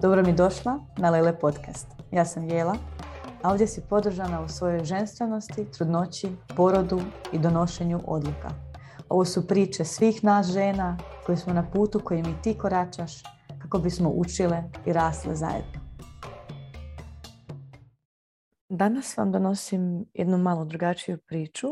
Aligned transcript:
Dobro 0.00 0.22
mi 0.22 0.32
došla 0.32 0.80
na 0.96 1.10
Lele 1.10 1.38
podcast. 1.38 1.86
Ja 2.12 2.24
sam 2.24 2.48
Jela, 2.48 2.76
a 3.42 3.50
ovdje 3.50 3.66
si 3.66 3.82
podržana 3.88 4.40
u 4.40 4.48
svojoj 4.48 4.84
ženstvenosti, 4.84 5.70
trudnoći, 5.70 6.28
porodu 6.56 7.00
i 7.32 7.38
donošenju 7.38 8.00
odluka. 8.06 8.50
Ovo 9.08 9.24
su 9.24 9.46
priče 9.46 9.84
svih 9.84 10.24
nas 10.24 10.46
žena 10.46 10.98
koji 11.26 11.38
smo 11.38 11.52
na 11.52 11.70
putu 11.70 12.00
kojim 12.04 12.24
i 12.24 12.42
ti 12.42 12.58
koračaš 12.58 13.22
kako 13.62 13.78
bismo 13.78 14.10
učile 14.10 14.62
i 14.86 14.92
rasle 14.92 15.34
zajedno. 15.34 15.80
Danas 18.68 19.16
vam 19.16 19.32
donosim 19.32 20.04
jednu 20.14 20.38
malo 20.38 20.64
drugačiju 20.64 21.18
priču, 21.18 21.68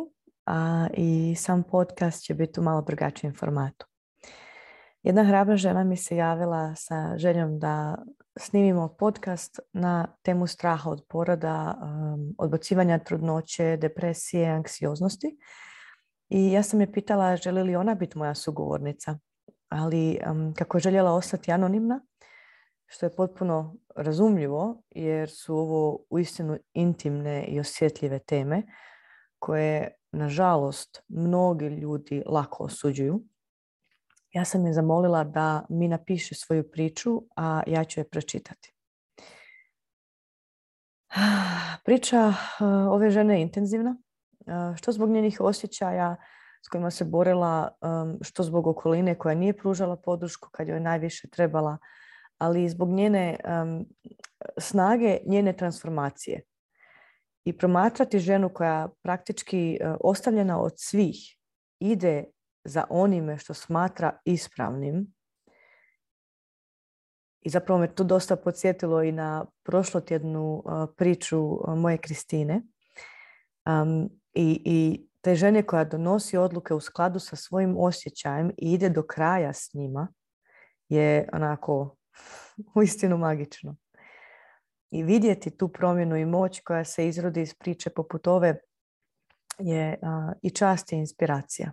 a 0.47 0.87
i 0.95 1.35
sam 1.39 1.63
podcast 1.63 2.23
će 2.23 2.35
biti 2.35 2.61
u 2.61 2.63
malo 2.63 2.83
drugačijem 2.83 3.35
formatu. 3.35 3.87
Jedna 5.07 5.25
hrabra 5.25 5.57
žena 5.57 5.85
mi 5.85 5.97
se 5.97 6.17
javila 6.17 6.75
sa 6.75 7.15
željom 7.17 7.59
da 7.59 7.97
snimimo 8.39 8.89
podcast 8.99 9.61
na 9.73 10.07
temu 10.23 10.47
straha 10.47 10.91
od 10.91 11.05
poroda, 11.09 11.79
um, 11.83 12.35
odbacivanja 12.39 12.99
trudnoće, 12.99 13.77
depresije, 13.77 14.51
anksioznosti. 14.51 15.39
I 16.29 16.53
ja 16.53 16.63
sam 16.63 16.81
je 16.81 16.93
pitala 16.93 17.37
želi 17.37 17.63
li 17.63 17.77
ona 17.77 17.95
biti 17.95 18.19
moja 18.19 18.35
sugovornica. 18.35 19.19
Ali 19.69 20.19
um, 20.31 20.55
kako 20.55 20.77
je 20.77 20.81
željela 20.83 21.13
ostati 21.13 21.53
anonimna, 21.53 22.01
što 22.87 23.07
je 23.07 23.17
potpuno 23.17 23.77
razumljivo 23.97 24.83
jer 24.91 25.31
su 25.31 25.57
ovo 25.57 25.99
uistinu 26.11 26.59
intimne 26.73 27.45
i 27.45 27.61
osjetljive 27.61 28.19
teme 28.19 28.63
koje 29.39 29.95
nažalost 30.13 31.03
mnogi 31.09 31.67
ljudi 31.67 32.23
lako 32.27 32.65
osuđuju 32.65 33.23
ja 34.37 34.45
sam 34.45 34.67
je 34.67 34.73
zamolila 34.73 35.25
da 35.25 35.67
mi 35.69 35.89
napiše 35.89 36.35
svoju 36.35 36.71
priču, 36.71 37.23
a 37.37 37.63
ja 37.67 37.85
ću 37.85 38.01
je 38.01 38.09
pročitati. 38.09 38.75
Priča 41.85 42.29
eh, 42.29 42.65
ove 42.65 43.11
žene 43.11 43.35
je 43.35 43.43
intenzivna, 43.43 43.97
eh, 44.47 44.77
što 44.77 44.93
zbog 44.93 45.11
njenih 45.11 45.41
osjećaja 45.41 46.17
s 46.67 46.69
kojima 46.69 46.91
se 46.91 47.05
borila, 47.05 47.71
što 48.21 48.43
zbog 48.43 48.67
okoline 48.67 49.15
koja 49.15 49.35
nije 49.35 49.57
pružala 49.57 49.97
podršku 49.97 50.49
kad 50.53 50.69
joj 50.69 50.81
najviše 50.81 51.29
trebala, 51.29 51.79
ali 52.39 52.65
i 52.65 52.69
zbog 52.69 52.89
njene 52.91 53.37
snage, 54.59 55.19
njene 55.27 55.53
transformacije. 55.53 56.43
I 57.45 57.59
promatrati 57.59 58.19
ženu 58.19 58.49
koja 58.49 58.89
praktički 59.03 59.79
eh, 59.81 59.95
ostavljena 60.01 60.61
od 60.61 60.73
svih 60.77 61.17
ide 61.81 62.25
za 62.67 62.85
onime 62.91 63.39
što 63.39 63.55
smatra 63.55 64.19
ispravnim. 64.25 65.15
I 67.41 67.51
zapravo 67.51 67.81
me 67.81 67.95
to 67.95 68.05
dosta 68.05 68.37
podsjetilo 68.37 69.03
i 69.03 69.13
na 69.13 69.47
prošlotjednu 69.63 70.63
priču 70.97 71.41
moje 71.77 71.99
Kristine. 71.99 72.63
i, 74.35 74.63
I 74.65 75.07
te 75.21 75.35
žene 75.35 75.63
koja 75.63 75.85
donosi 75.85 76.37
odluke 76.37 76.75
u 76.75 76.81
skladu 76.81 77.19
sa 77.19 77.37
svojim 77.37 77.77
osjećajem 77.79 78.51
i 78.51 78.73
ide 78.73 78.89
do 78.89 79.03
kraja 79.03 79.53
s 79.53 79.75
njima 79.75 80.09
je 80.89 81.29
onako 81.33 81.97
uistinu 82.77 83.19
magično. 83.19 83.77
I 84.91 85.03
vidjeti 85.03 85.51
tu 85.51 85.69
promjenu 85.69 86.17
i 86.17 86.25
moć 86.25 86.61
koja 86.61 86.85
se 86.85 87.09
izrodi 87.09 87.43
iz 87.43 87.55
priče 87.55 87.91
poput 87.91 88.27
ove 88.27 88.61
je 89.59 89.99
i 90.43 90.51
čast 90.51 90.93
i 90.93 90.97
inspiracija. 90.97 91.73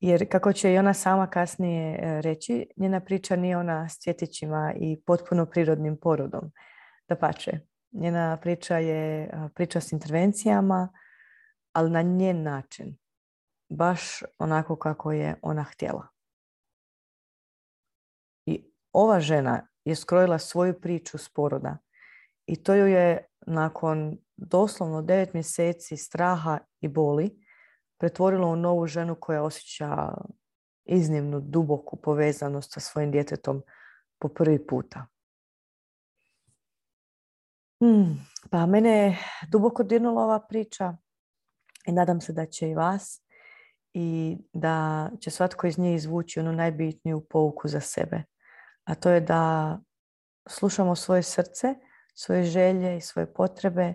Jer 0.00 0.28
kako 0.30 0.52
će 0.52 0.72
i 0.72 0.78
ona 0.78 0.94
sama 0.94 1.26
kasnije 1.26 1.98
e, 2.02 2.22
reći, 2.22 2.66
njena 2.76 3.00
priča 3.00 3.36
nije 3.36 3.56
ona 3.56 3.88
s 3.88 3.98
cvjetićima 3.98 4.72
i 4.76 5.00
potpuno 5.06 5.46
prirodnim 5.46 5.96
porodom. 5.96 6.52
Da 7.08 7.16
pače, 7.16 7.60
njena 7.92 8.38
priča 8.42 8.78
je 8.78 9.30
priča 9.54 9.80
s 9.80 9.92
intervencijama, 9.92 10.88
ali 11.72 11.90
na 11.90 12.02
njen 12.02 12.42
način. 12.42 12.96
Baš 13.68 14.22
onako 14.38 14.76
kako 14.76 15.12
je 15.12 15.34
ona 15.42 15.62
htjela. 15.62 16.08
I 18.46 18.72
ova 18.92 19.20
žena 19.20 19.66
je 19.84 19.96
skrojila 19.96 20.38
svoju 20.38 20.80
priču 20.80 21.18
s 21.18 21.28
poroda 21.28 21.78
i 22.46 22.62
to 22.62 22.74
ju 22.74 22.86
je 22.86 23.26
nakon 23.46 24.18
doslovno 24.36 25.02
devet 25.02 25.34
mjeseci 25.34 25.96
straha 25.96 26.58
i 26.80 26.88
boli 26.88 27.45
pretvorilo 27.98 28.48
u 28.48 28.56
novu 28.56 28.86
ženu 28.86 29.14
koja 29.20 29.42
osjeća 29.42 30.14
iznimnu 30.84 31.40
duboku 31.40 31.96
povezanost 31.96 32.72
sa 32.72 32.80
svojim 32.80 33.10
djetetom 33.10 33.62
po 34.18 34.28
prvi 34.28 34.66
puta. 34.66 35.06
Hmm, 37.80 38.26
pa 38.50 38.66
mene 38.66 38.90
je 38.90 39.18
duboko 39.48 39.82
dirnula 39.82 40.22
ova 40.22 40.40
priča 40.48 40.96
i 41.86 41.92
nadam 41.92 42.20
se 42.20 42.32
da 42.32 42.46
će 42.46 42.68
i 42.68 42.74
vas 42.74 43.22
i 43.94 44.38
da 44.52 45.10
će 45.20 45.30
svatko 45.30 45.66
iz 45.66 45.78
nje 45.78 45.94
izvući 45.94 46.40
onu 46.40 46.52
najbitniju 46.52 47.26
pouku 47.30 47.68
za 47.68 47.80
sebe. 47.80 48.22
A 48.84 48.94
to 48.94 49.10
je 49.10 49.20
da 49.20 49.78
slušamo 50.48 50.96
svoje 50.96 51.22
srce, 51.22 51.74
svoje 52.14 52.42
želje 52.42 52.96
i 52.96 53.00
svoje 53.00 53.34
potrebe 53.34 53.94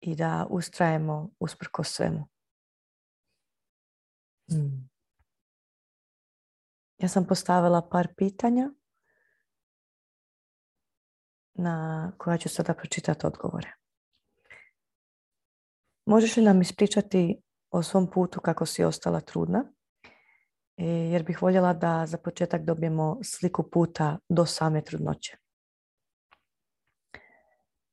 i 0.00 0.16
da 0.16 0.46
ustrajemo 0.50 1.30
usprko 1.40 1.84
svemu. 1.84 2.28
Hmm. 4.50 4.90
Ja 6.98 7.08
sam 7.08 7.26
postavila 7.26 7.88
par 7.90 8.08
pitanja 8.16 8.70
na 11.54 12.12
koja 12.18 12.38
ću 12.38 12.48
sada 12.48 12.74
pročitati 12.74 13.26
odgovore. 13.26 13.72
Možeš 16.06 16.36
li 16.36 16.42
nam 16.42 16.60
ispričati 16.60 17.42
o 17.70 17.82
svom 17.82 18.10
putu 18.10 18.40
kako 18.40 18.66
si 18.66 18.84
ostala 18.84 19.20
trudna? 19.20 19.64
E, 20.76 20.86
jer 20.86 21.22
bih 21.22 21.42
voljela 21.42 21.72
da 21.72 22.06
za 22.06 22.18
početak 22.18 22.64
dobijemo 22.64 23.18
sliku 23.22 23.70
puta 23.70 24.18
do 24.28 24.46
same 24.46 24.84
trudnoće. 24.84 25.36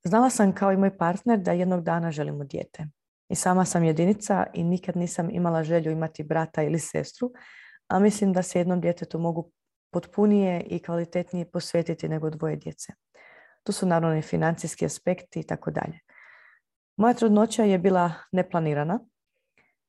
Znala 0.03 0.29
sam 0.29 0.55
kao 0.55 0.71
i 0.71 0.77
moj 0.77 0.97
partner 0.97 1.39
da 1.39 1.51
jednog 1.51 1.83
dana 1.83 2.11
želimo 2.11 2.43
dijete. 2.43 2.87
I 3.29 3.35
sama 3.35 3.65
sam 3.65 3.83
jedinica 3.83 4.45
i 4.53 4.63
nikad 4.63 4.97
nisam 4.97 5.29
imala 5.31 5.63
želju 5.63 5.91
imati 5.91 6.23
brata 6.23 6.63
ili 6.63 6.79
sestru, 6.79 7.31
a 7.87 7.99
mislim 7.99 8.33
da 8.33 8.43
se 8.43 8.59
jednom 8.59 8.81
djetetu 8.81 9.19
mogu 9.19 9.51
potpunije 9.91 10.61
i 10.61 10.83
kvalitetnije 10.83 11.51
posvetiti 11.51 12.09
nego 12.09 12.29
dvoje 12.29 12.55
djece. 12.55 12.93
Tu 13.63 13.71
su 13.71 13.85
naravno 13.85 14.17
i 14.17 14.21
financijski 14.21 14.85
aspekti 14.85 15.39
i 15.39 15.43
tako 15.43 15.71
dalje. 15.71 15.99
Moja 16.97 17.13
trudnoća 17.13 17.63
je 17.63 17.77
bila 17.77 18.13
neplanirana. 18.31 18.99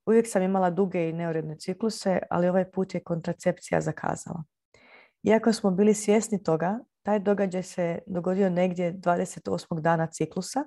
Uvijek 0.06 0.27
sam 0.28 0.43
imala 0.43 0.71
duge 0.71 1.09
i 1.09 1.12
neuredne 1.12 1.59
cikluse, 1.59 2.19
ali 2.31 2.48
ovaj 2.48 2.71
put 2.71 2.94
je 2.94 3.03
kontracepcija 3.04 3.81
zakazala. 3.81 4.44
Iako 5.22 5.53
smo 5.53 5.71
bili 5.71 5.94
svjesni 5.94 6.43
toga, 6.43 6.78
taj 7.03 7.19
događaj 7.19 7.62
se 7.62 7.98
dogodio 8.06 8.50
negdje 8.50 8.93
28. 8.93 9.81
dana 9.81 10.06
ciklusa, 10.06 10.65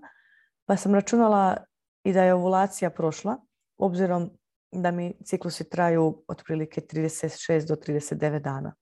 pa 0.65 0.77
sam 0.77 0.95
računala 0.95 1.57
i 2.03 2.13
da 2.13 2.23
je 2.23 2.34
ovulacija 2.34 2.89
prošla, 2.89 3.38
obzirom 3.78 4.29
da 4.72 4.91
mi 4.91 5.13
ciklusi 5.25 5.69
traju 5.69 6.23
otprilike 6.28 6.81
36 6.81 7.67
do 7.67 7.75
39 7.75 8.39
dana. 8.39 8.75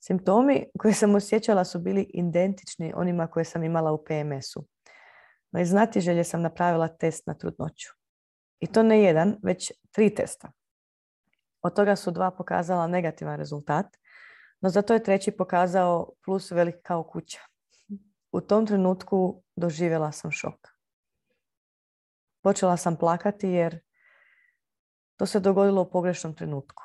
Simptomi 0.00 0.66
koje 0.78 0.94
sam 0.94 1.14
osjećala 1.14 1.64
su 1.64 1.78
bili 1.78 2.10
identični 2.14 2.92
onima 2.96 3.26
koje 3.26 3.44
sam 3.44 3.64
imala 3.64 3.92
u 3.92 4.04
PMS-u. 4.04 4.66
No 5.52 5.60
iz 5.60 5.74
želje 5.96 6.24
sam 6.24 6.42
napravila 6.42 6.88
test 6.88 7.26
na 7.26 7.34
trudnoću. 7.34 7.88
I 8.60 8.66
to 8.66 8.82
ne 8.82 9.02
jedan, 9.02 9.36
već 9.42 9.72
tri 9.90 10.14
testa. 10.14 10.52
Od 11.62 11.74
toga 11.74 11.96
su 11.96 12.10
dva 12.10 12.30
pokazala 12.30 12.86
negativan 12.86 13.38
rezultat, 13.38 13.86
no 14.60 14.68
zato 14.68 14.94
je 14.94 15.02
treći 15.02 15.30
pokazao 15.30 16.12
plus 16.24 16.50
velik 16.50 16.76
kao 16.82 17.02
kuća. 17.02 17.40
U 18.32 18.40
tom 18.40 18.66
trenutku 18.66 19.42
doživjela 19.56 20.12
sam 20.12 20.30
šok. 20.30 20.77
Počela 22.42 22.76
sam 22.76 22.96
plakati 22.96 23.48
jer 23.48 23.80
to 25.16 25.26
se 25.26 25.40
dogodilo 25.40 25.82
u 25.82 25.90
pogrešnom 25.90 26.34
trenutku. 26.34 26.82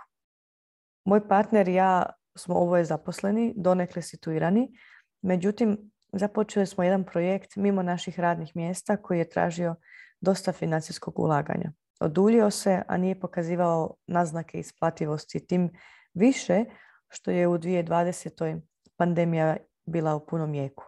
Moj 1.06 1.28
partner 1.28 1.68
i 1.68 1.74
ja 1.74 2.06
smo 2.36 2.56
oboje 2.56 2.86
zaposleni, 2.86 3.54
donekle 3.58 4.02
situirani, 4.02 4.78
međutim 5.22 5.92
započeli 6.14 6.66
smo 6.66 6.84
jedan 6.84 7.04
projekt 7.04 7.56
mimo 7.56 7.84
naših 7.84 8.20
radnih 8.20 8.56
mjesta 8.56 8.98
koji 8.98 9.18
je 9.18 9.30
tražio 9.30 9.76
dosta 10.22 10.52
financijskog 10.52 11.20
ulaganja. 11.20 11.72
Oduljio 12.00 12.52
se, 12.52 12.82
a 12.88 12.98
nije 12.98 13.20
pokazivao 13.20 13.96
naznake 14.08 14.60
isplativosti 14.60 15.48
tim 15.48 15.70
više 16.14 16.66
što 17.10 17.32
je 17.32 17.48
u 17.48 17.58
2020. 17.58 18.62
pandemija 18.98 19.58
bila 19.86 20.16
u 20.16 20.26
punom 20.26 20.54
jeku. 20.54 20.84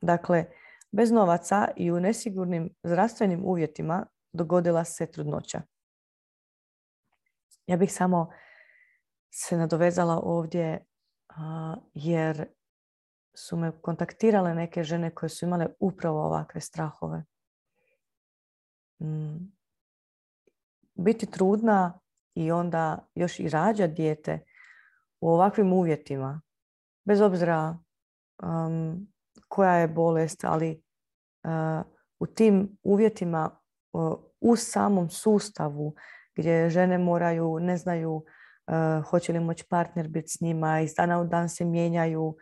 Dakle, 0.00 0.44
Bez 0.90 1.10
novaca 1.10 1.68
i 1.76 1.92
u 1.92 2.00
nesigurnim 2.00 2.74
zdravstvenim 2.82 3.44
uvjetima 3.44 4.06
dogodila 4.32 4.84
se 4.84 5.06
trudnoća. 5.06 5.62
Ja 7.66 7.76
bih 7.76 7.92
samo 7.92 8.30
se 9.30 9.56
nadovezala 9.56 10.20
ovdje 10.22 10.84
jer 11.94 12.46
su 13.34 13.56
me 13.56 13.80
kontaktirale 13.80 14.54
neke 14.54 14.82
žene 14.82 15.14
koje 15.14 15.30
su 15.30 15.44
imale 15.44 15.66
upravo 15.80 16.26
ovakve 16.26 16.60
strahove. 16.60 17.24
Mm. 19.02 19.52
Biti 20.94 21.30
trudna 21.30 22.00
i 22.34 22.50
onda 22.52 23.08
još 23.14 23.40
i 23.40 23.48
rađa 23.48 23.86
dijete 23.86 24.44
u 25.20 25.30
ovakvim 25.30 25.72
uvjetima, 25.72 26.40
bez 27.04 27.20
obzira 27.20 27.78
koja 29.58 29.74
je 29.74 29.88
bolest, 29.88 30.44
ali 30.44 30.82
uh, 31.44 31.86
u 32.18 32.26
tim 32.26 32.78
uvjetima 32.82 33.50
u 34.40 34.56
samom 34.56 35.10
sustavu 35.10 35.94
gdje 36.36 36.70
žene 36.70 36.98
moraju, 36.98 37.58
ne 37.60 37.76
znaju 37.76 38.12
uh, 38.12 39.04
hoće 39.10 39.32
li 39.32 39.40
moći 39.40 39.64
partner 39.70 40.08
biti 40.08 40.28
s 40.28 40.40
njima, 40.40 40.80
iz 40.80 40.94
dana 40.94 41.20
u 41.20 41.24
dan 41.24 41.48
se 41.48 41.64
mijenjaju 41.64 42.36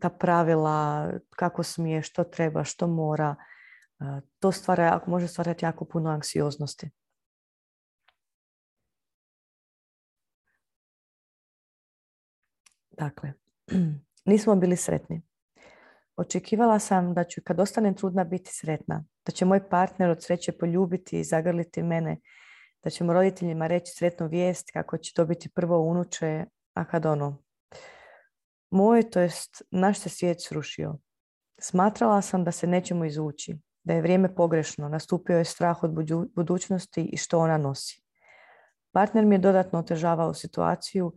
ta 0.00 0.08
pravila, 0.08 1.10
kako 1.30 1.62
smije, 1.62 2.02
što 2.02 2.24
treba, 2.24 2.64
što 2.64 2.86
mora. 2.86 3.34
To 4.38 4.52
stvara, 4.52 5.00
može 5.06 5.28
stvarati 5.28 5.64
jako 5.64 5.84
puno 5.84 6.10
anksioznosti. 6.10 6.90
Dakle, 12.90 13.32
nismo 14.30 14.56
bili 14.56 14.76
sretni. 14.76 15.29
Očekivala 16.20 16.78
sam 16.78 17.14
da 17.14 17.24
ću 17.24 17.40
kad 17.44 17.60
ostanem 17.60 17.94
trudna 17.94 18.24
biti 18.24 18.50
sretna, 18.52 19.04
da 19.26 19.32
će 19.32 19.44
moj 19.44 19.68
partner 19.68 20.10
od 20.10 20.22
sreće 20.22 20.52
poljubiti 20.52 21.20
i 21.20 21.24
zagrliti 21.24 21.82
mene, 21.82 22.20
da 22.84 22.90
ćemo 22.90 23.12
roditeljima 23.12 23.66
reći 23.66 23.92
sretnu 23.96 24.28
vijest 24.28 24.70
kako 24.70 24.98
će 24.98 25.12
to 25.14 25.24
biti 25.24 25.48
prvo 25.48 25.78
unuče, 25.78 26.44
a 26.74 26.84
kad 26.84 27.06
ono. 27.06 27.42
Moj, 28.70 29.10
to 29.10 29.20
jest, 29.20 29.62
naš 29.70 29.98
se 29.98 30.08
svijet 30.08 30.42
srušio. 30.42 30.98
Smatrala 31.60 32.22
sam 32.22 32.44
da 32.44 32.52
se 32.52 32.66
nećemo 32.66 33.04
izvući, 33.04 33.58
da 33.84 33.94
je 33.94 34.02
vrijeme 34.02 34.34
pogrešno, 34.34 34.88
nastupio 34.88 35.38
je 35.38 35.44
strah 35.44 35.82
od 35.82 35.90
budućnosti 36.34 37.04
i 37.12 37.16
što 37.16 37.38
ona 37.38 37.58
nosi. 37.58 38.02
Partner 38.92 39.24
mi 39.24 39.34
je 39.34 39.38
dodatno 39.38 39.78
otežavao 39.78 40.34
situaciju 40.34 41.12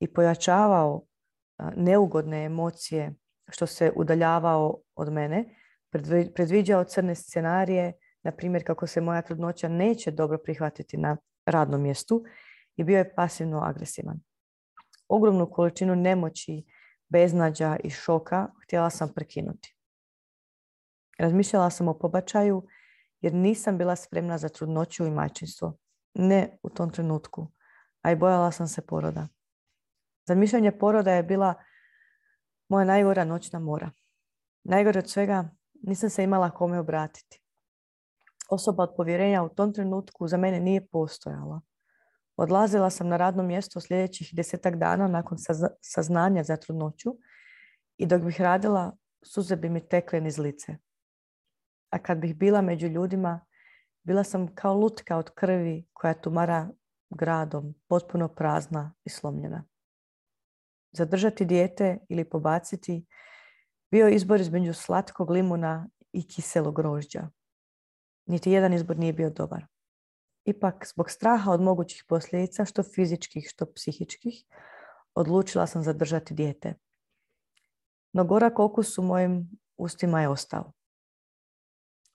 i 0.00 0.12
pojačavao 0.12 1.02
neugodne 1.76 2.44
emocije 2.44 3.14
što 3.48 3.66
se 3.66 3.92
udaljavao 3.96 4.78
od 4.94 5.12
mene, 5.12 5.44
predviđao 6.34 6.84
crne 6.84 7.14
scenarije, 7.14 7.92
na 8.22 8.32
primjer 8.32 8.66
kako 8.66 8.86
se 8.86 9.00
moja 9.00 9.22
trudnoća 9.22 9.68
neće 9.68 10.10
dobro 10.10 10.38
prihvatiti 10.38 10.96
na 10.96 11.16
radnom 11.46 11.82
mjestu 11.82 12.24
i 12.76 12.84
bio 12.84 12.98
je 12.98 13.14
pasivno 13.14 13.60
agresivan. 13.60 14.20
Ogromnu 15.08 15.50
količinu 15.50 15.96
nemoći, 15.96 16.64
beznađa 17.08 17.76
i 17.84 17.90
šoka 17.90 18.48
htjela 18.64 18.90
sam 18.90 19.12
prekinuti. 19.14 19.76
Razmišljala 21.18 21.70
sam 21.70 21.88
o 21.88 21.98
pobačaju 21.98 22.66
jer 23.20 23.34
nisam 23.34 23.78
bila 23.78 23.96
spremna 23.96 24.38
za 24.38 24.48
trudnoću 24.48 25.06
i 25.06 25.10
majčinstvo. 25.10 25.76
Ne 26.14 26.58
u 26.62 26.70
tom 26.70 26.90
trenutku, 26.90 27.52
a 28.02 28.12
i 28.12 28.16
bojala 28.16 28.52
sam 28.52 28.68
se 28.68 28.86
poroda. 28.86 29.28
Zamišljanje 30.28 30.72
poroda 30.72 31.12
je 31.12 31.22
bila 31.22 31.54
moja 32.68 32.84
najgora 32.84 33.24
noćna 33.24 33.58
mora. 33.58 33.90
Najgore 34.64 34.98
od 34.98 35.10
svega, 35.10 35.50
nisam 35.82 36.10
se 36.10 36.24
imala 36.24 36.50
kome 36.50 36.78
obratiti. 36.78 37.40
Osoba 38.50 38.82
od 38.82 38.94
povjerenja 38.96 39.42
u 39.42 39.48
tom 39.48 39.72
trenutku 39.72 40.28
za 40.28 40.36
mene 40.36 40.60
nije 40.60 40.86
postojala. 40.86 41.60
Odlazila 42.36 42.90
sam 42.90 43.08
na 43.08 43.16
radno 43.16 43.42
mjesto 43.42 43.80
sljedećih 43.80 44.30
desetak 44.34 44.76
dana 44.76 45.08
nakon 45.08 45.38
saznanja 45.80 46.44
za 46.44 46.56
trudnoću 46.56 47.16
i 47.96 48.06
dok 48.06 48.22
bih 48.22 48.40
radila, 48.40 48.96
suze 49.22 49.56
bi 49.56 49.68
mi 49.68 49.88
tekle 49.88 50.20
niz 50.20 50.38
lice. 50.38 50.76
A 51.90 51.98
kad 51.98 52.18
bih 52.18 52.36
bila 52.36 52.60
među 52.60 52.86
ljudima, 52.86 53.46
bila 54.02 54.24
sam 54.24 54.54
kao 54.54 54.74
lutka 54.74 55.16
od 55.16 55.30
krvi 55.30 55.86
koja 55.92 56.14
tumara 56.14 56.68
gradom, 57.10 57.74
potpuno 57.88 58.28
prazna 58.28 58.94
i 59.04 59.10
slomljena 59.10 59.64
zadržati 60.96 61.44
dijete 61.44 61.98
ili 62.08 62.24
pobaciti, 62.24 63.06
bio 63.90 64.08
izbor 64.08 64.40
između 64.40 64.74
slatkog 64.74 65.30
limuna 65.30 65.88
i 66.12 66.28
kiselog 66.28 66.76
grožđa. 66.76 67.28
Niti 68.26 68.50
jedan 68.50 68.72
izbor 68.72 68.98
nije 68.98 69.12
bio 69.12 69.30
dobar. 69.30 69.66
Ipak, 70.44 70.86
zbog 70.86 71.10
straha 71.10 71.50
od 71.50 71.60
mogućih 71.60 72.04
posljedica, 72.08 72.64
što 72.64 72.82
fizičkih, 72.82 73.46
što 73.48 73.66
psihičkih, 73.74 74.44
odlučila 75.14 75.66
sam 75.66 75.82
zadržati 75.82 76.34
dijete. 76.34 76.74
No 78.12 78.24
gorak 78.24 78.58
okus 78.58 78.98
u 78.98 79.02
mojim 79.02 79.50
ustima 79.76 80.20
je 80.20 80.28
ostao. 80.28 80.72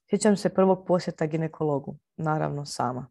Sjećam 0.09 0.37
se 0.37 0.53
prvog 0.53 0.85
posjeta 0.87 1.25
ginekologu, 1.25 1.97
naravno 2.17 2.65
sama. 2.65 3.07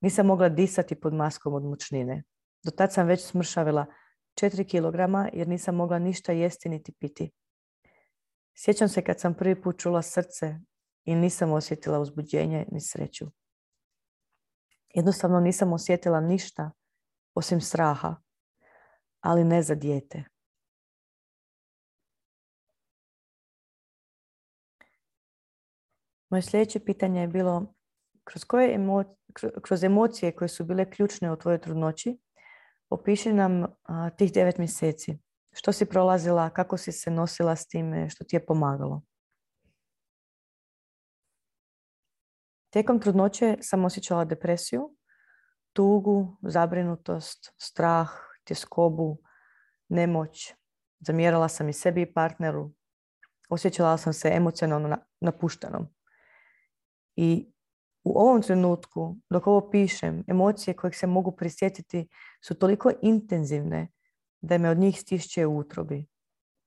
Nisam 0.00 0.26
mogla 0.26 0.48
disati 0.48 0.94
pod 0.94 1.14
maskom 1.14 1.54
od 1.54 1.64
mučnine. 1.64 2.22
Do 2.64 2.70
tad 2.70 2.92
sam 2.92 3.06
već 3.06 3.24
smršavila 3.24 3.86
4 4.42 4.68
kilograma 4.68 5.28
jer 5.32 5.48
nisam 5.48 5.74
mogla 5.74 5.98
ništa 5.98 6.32
jesti 6.32 6.68
niti 6.68 6.92
piti. 6.92 7.30
Sjećam 8.54 8.88
se 8.88 9.04
kad 9.04 9.20
sam 9.20 9.34
prvi 9.34 9.62
put 9.62 9.78
čula 9.80 10.02
srce 10.02 10.58
i 11.04 11.14
nisam 11.14 11.52
osjetila 11.52 12.00
uzbuđenje 12.00 12.66
ni 12.72 12.80
sreću. 12.80 13.26
Jednostavno 14.94 15.40
nisam 15.40 15.72
osjetila 15.72 16.20
ništa 16.20 16.70
osim 17.34 17.60
straha, 17.60 18.16
ali 19.20 19.44
ne 19.44 19.62
za 19.62 19.74
dijete. 19.74 20.24
Moje 26.30 26.42
sljedeće 26.42 26.80
pitanje 26.80 27.20
je 27.20 27.28
bilo 27.28 27.74
kroz, 28.24 28.44
koje 28.44 28.78
kroz 29.62 29.84
emocije 29.84 30.36
koje 30.36 30.48
su 30.48 30.64
bile 30.64 30.90
ključne 30.90 31.32
u 31.32 31.36
tvojoj 31.36 31.60
trudnoći, 31.60 32.18
Opiši 32.90 33.32
nam 33.32 33.66
tih 34.16 34.32
devet 34.32 34.58
mjeseci. 34.58 35.18
Što 35.52 35.72
si 35.72 35.86
prolazila, 35.86 36.50
kako 36.50 36.76
si 36.76 36.92
se 36.92 37.10
nosila 37.10 37.56
s 37.56 37.68
time, 37.68 38.10
što 38.10 38.24
ti 38.24 38.36
je 38.36 38.46
pomagalo? 38.46 39.02
Tijekom 42.70 43.00
trudnoće 43.00 43.56
sam 43.60 43.84
osjećala 43.84 44.24
depresiju, 44.24 44.96
tugu, 45.72 46.36
zabrinutost, 46.42 47.54
strah, 47.58 48.10
tjeskobu, 48.44 49.18
nemoć. 49.88 50.54
Zamjerala 51.00 51.48
sam 51.48 51.68
i 51.68 51.72
sebi 51.72 52.02
i 52.02 52.12
partneru. 52.12 52.72
Osjećala 53.48 53.96
sam 53.96 54.12
se 54.12 54.28
emocionalno 54.28 54.96
napuštenom. 55.20 55.86
I 57.16 57.52
u 58.08 58.18
ovom 58.18 58.42
trenutku, 58.42 59.16
dok 59.30 59.46
ovo 59.46 59.70
pišem, 59.70 60.24
emocije 60.26 60.74
koje 60.74 60.92
se 60.92 61.06
mogu 61.06 61.32
prisjetiti 61.32 62.08
su 62.44 62.54
toliko 62.54 62.90
intenzivne 63.02 63.88
da 64.40 64.58
me 64.58 64.70
od 64.70 64.78
njih 64.78 65.00
stišće 65.00 65.46
u 65.46 65.58
utrobi. 65.58 66.06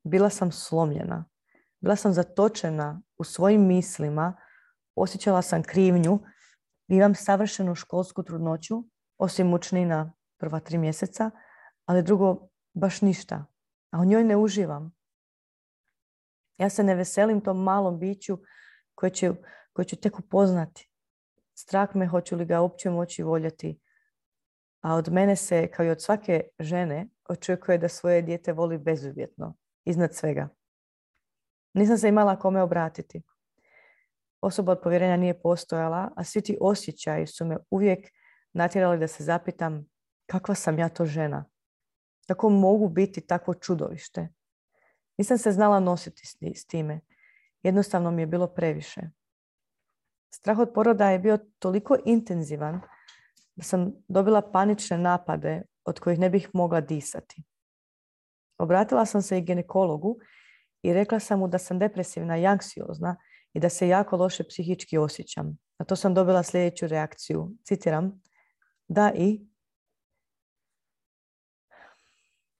Bila 0.03 0.29
sam 0.29 0.51
slomljena. 0.51 1.25
Bila 1.79 1.95
sam 1.95 2.13
zatočena 2.13 3.01
u 3.17 3.23
svojim 3.23 3.67
mislima. 3.67 4.37
Osjećala 4.95 5.41
sam 5.41 5.63
krivnju. 5.63 6.19
Imam 6.87 7.15
savršenu 7.15 7.75
školsku 7.75 8.23
trudnoću, 8.23 8.83
osim 9.17 9.47
mučnina 9.47 10.13
prva 10.37 10.59
tri 10.59 10.77
mjeseca, 10.77 11.31
ali 11.85 12.03
drugo 12.03 12.47
baš 12.73 13.01
ništa. 13.01 13.45
A 13.91 13.99
u 13.99 14.05
njoj 14.05 14.23
ne 14.23 14.37
uživam. 14.37 14.91
Ja 16.57 16.69
se 16.69 16.83
ne 16.83 16.95
veselim 16.95 17.41
tom 17.41 17.63
malom 17.63 17.99
biću 17.99 18.37
koje 18.95 19.09
ću, 19.09 19.35
koje 19.73 19.85
ću 19.85 19.95
tek 19.95 20.19
upoznati. 20.19 20.90
Strah 21.61 21.95
me 21.95 22.07
hoću 22.07 22.35
li 22.35 22.45
ga 22.45 22.61
uopće 22.61 22.89
moći 22.89 23.23
voljeti. 23.23 23.79
A 24.81 24.95
od 24.95 25.11
mene 25.11 25.35
se, 25.35 25.67
kao 25.67 25.85
i 25.85 25.89
od 25.89 26.01
svake 26.01 26.41
žene, 26.59 27.07
očekuje 27.29 27.77
da 27.77 27.87
svoje 27.87 28.21
dijete 28.21 28.53
voli 28.53 28.77
bezuvjetno, 28.77 29.55
iznad 29.85 30.15
svega. 30.15 30.49
Nisam 31.73 31.97
se 31.97 32.09
imala 32.09 32.39
kome 32.39 32.61
obratiti. 32.61 33.21
Osoba 34.41 34.71
od 34.71 34.81
povjerenja 34.83 35.17
nije 35.17 35.41
postojala, 35.41 36.11
a 36.15 36.23
svi 36.23 36.41
ti 36.41 36.57
osjećaji 36.61 37.27
su 37.27 37.45
me 37.45 37.57
uvijek 37.69 38.07
natjerali 38.53 38.99
da 38.99 39.07
se 39.07 39.23
zapitam 39.23 39.85
kakva 40.25 40.55
sam 40.55 40.79
ja 40.79 40.89
to 40.89 41.05
žena. 41.05 41.45
Kako 42.27 42.49
mogu 42.49 42.89
biti 42.89 43.27
takvo 43.27 43.53
čudovište? 43.53 44.27
Nisam 45.17 45.37
se 45.37 45.51
znala 45.51 45.79
nositi 45.79 46.27
s 46.55 46.65
time. 46.65 46.99
Jednostavno 47.63 48.11
mi 48.11 48.21
je 48.21 48.27
bilo 48.27 48.47
previše. 48.47 49.01
Strah 50.33 50.59
od 50.59 50.71
poroda 50.73 51.09
je 51.09 51.19
bio 51.19 51.37
toliko 51.59 51.97
intenzivan 52.05 52.81
da 53.55 53.63
sam 53.63 53.91
dobila 54.07 54.41
panične 54.51 54.97
napade 54.97 55.61
od 55.85 55.99
kojih 55.99 56.19
ne 56.19 56.29
bih 56.29 56.49
mogla 56.53 56.81
disati. 56.81 57.43
Obratila 58.57 59.05
sam 59.05 59.21
se 59.21 59.37
i 59.37 59.41
ginekologu 59.41 60.17
i 60.81 60.93
rekla 60.93 61.19
sam 61.19 61.39
mu 61.39 61.47
da 61.47 61.57
sam 61.57 61.79
depresivna 61.79 62.37
i 62.37 62.45
anksiozna 62.45 63.15
i 63.53 63.59
da 63.59 63.69
se 63.69 63.87
jako 63.87 64.17
loše 64.17 64.43
psihički 64.43 64.97
osjećam. 64.97 65.57
Na 65.79 65.85
to 65.85 65.95
sam 65.95 66.13
dobila 66.13 66.43
sljedeću 66.43 66.87
reakciju. 66.87 67.51
Citiram. 67.63 68.21
Da 68.87 69.11
i 69.15 69.51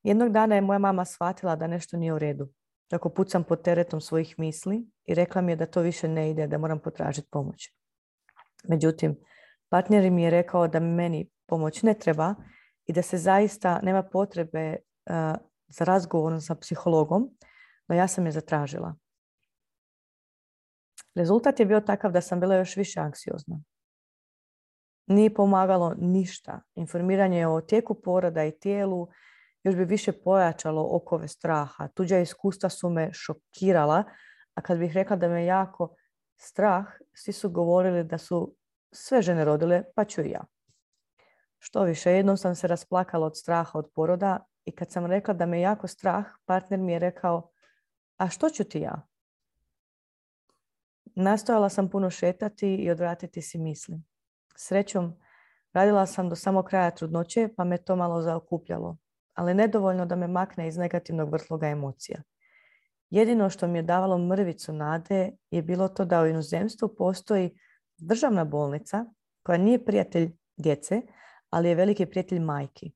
Jednog 0.04 0.32
dana 0.32 0.56
je 0.56 0.62
moja 0.62 0.80
mama 0.80 1.06
shvatila 1.06 1.56
da 1.56 1.68
nešto 1.68 1.98
nije 1.98 2.13
u 2.13 2.20
redu. 2.20 2.50
Kako 2.91 3.10
pucam 3.10 3.43
pod 3.43 3.62
teretom 3.62 4.01
svojih 4.01 4.39
misli 4.39 4.88
i 5.05 5.13
rekla 5.15 5.41
mi 5.41 5.51
je 5.51 5.55
da 5.55 5.65
to 5.65 5.81
više 5.81 6.07
ne 6.07 6.31
ide, 6.31 6.48
da 6.48 6.57
moram 6.57 6.79
potražiti 6.79 7.27
pomoć. 7.31 7.74
Međutim, 8.63 9.19
partner 9.69 10.12
mi 10.12 10.24
je 10.24 10.29
rekao 10.29 10.67
da 10.67 10.79
meni 10.79 11.29
pomoć 11.45 11.83
ne 11.83 11.93
treba 11.93 12.36
i 12.86 12.93
da 12.93 13.01
se 13.01 13.17
zaista 13.17 13.79
nema 13.81 14.03
potrebe 14.03 14.75
za 15.67 15.86
razgovorom 15.86 16.41
sa 16.41 16.55
psihologom, 16.55 17.29
no 17.88 17.95
ja 17.95 18.07
sam 18.07 18.25
je 18.25 18.31
zatražila. 18.31 18.95
Rezultat 21.15 21.60
je 21.60 21.65
bio 21.65 21.81
takav 21.81 22.12
da 22.12 22.21
sam 22.21 22.39
bila 22.39 22.55
još 22.55 22.75
više 22.75 23.00
anksiozna. 23.00 23.62
Nije 25.07 25.33
pomagalo 25.33 25.93
ništa. 25.98 26.62
Informiranje 26.75 27.48
o 27.48 27.62
tijeku 27.62 28.01
poroda 28.01 28.45
i 28.45 28.60
tijelu 28.60 29.07
još 29.63 29.75
bi 29.75 29.86
više 29.86 30.12
pojačalo 30.12 30.88
okove 30.91 31.27
straha. 31.27 31.88
Tuđa 31.88 32.18
iskustva 32.18 32.70
su 32.70 32.89
me 32.89 33.10
šokirala, 33.13 34.03
a 34.56 34.62
kad 34.62 34.77
bih 34.77 34.94
rekla 34.94 35.15
da 35.15 35.27
me 35.27 35.46
jako 35.46 35.96
strah, 36.38 36.86
svi 37.13 37.34
su 37.34 37.50
govorili 37.50 38.03
da 38.03 38.18
su 38.18 38.56
sve 38.91 39.22
žene 39.22 39.46
rodile, 39.46 39.84
pa 39.96 40.06
ću 40.06 40.22
i 40.22 40.30
ja. 40.30 40.41
Što 41.60 41.84
više, 41.84 42.12
jednom 42.12 42.38
sam 42.38 42.56
se 42.56 42.68
rasplakala 42.68 43.27
od 43.27 43.38
straha 43.38 43.80
od 43.80 43.91
poroda 43.96 44.46
i 44.65 44.72
kad 44.72 44.91
sam 44.91 45.06
rekla 45.06 45.34
da 45.34 45.46
me 45.46 45.62
jako 45.62 45.88
strah, 45.88 46.25
partner 46.46 46.80
mi 46.80 46.94
je 46.94 47.00
rekao, 47.00 47.50
a 48.18 48.30
što 48.30 48.50
ću 48.50 48.63
ti 48.63 48.80
ja? 48.80 49.08
Nastojala 51.15 51.70
sam 51.70 51.89
puno 51.89 52.10
šetati 52.10 52.75
i 52.75 52.91
odvratiti 52.91 53.41
si 53.41 53.58
misli. 53.58 54.01
Srećom, 54.56 55.20
radila 55.74 56.06
sam 56.06 56.30
do 56.30 56.36
samog 56.36 56.65
kraja 56.65 56.91
trudnoće, 56.91 57.50
pa 57.58 57.63
me 57.63 57.77
to 57.77 57.96
malo 57.96 58.22
zaokupljalo, 58.22 58.98
ali 59.34 59.54
nedovoljno 59.54 60.06
da 60.06 60.16
me 60.16 60.28
makne 60.28 60.68
iz 60.68 60.78
negativnog 60.78 61.32
vrtloga 61.32 61.68
emocija. 61.68 62.22
Jedino 63.10 63.50
što 63.50 63.68
mi 63.68 63.78
je 63.78 63.84
davalo 63.84 64.18
mrvicu 64.18 64.74
nade 64.74 65.32
je 65.52 65.62
bilo 65.62 65.88
to 65.88 66.06
da 66.06 66.22
u 66.22 66.28
inozemstvu 66.28 66.96
postoji 66.96 67.58
državna 67.98 68.46
bolnica 68.46 69.06
koja 69.44 69.58
nije 69.58 69.86
prijatelj 69.86 70.32
djece, 70.58 71.02
ali 71.50 71.70
je 71.70 71.76
veliki 71.76 72.06
prijatelj 72.06 72.40
majki. 72.40 72.92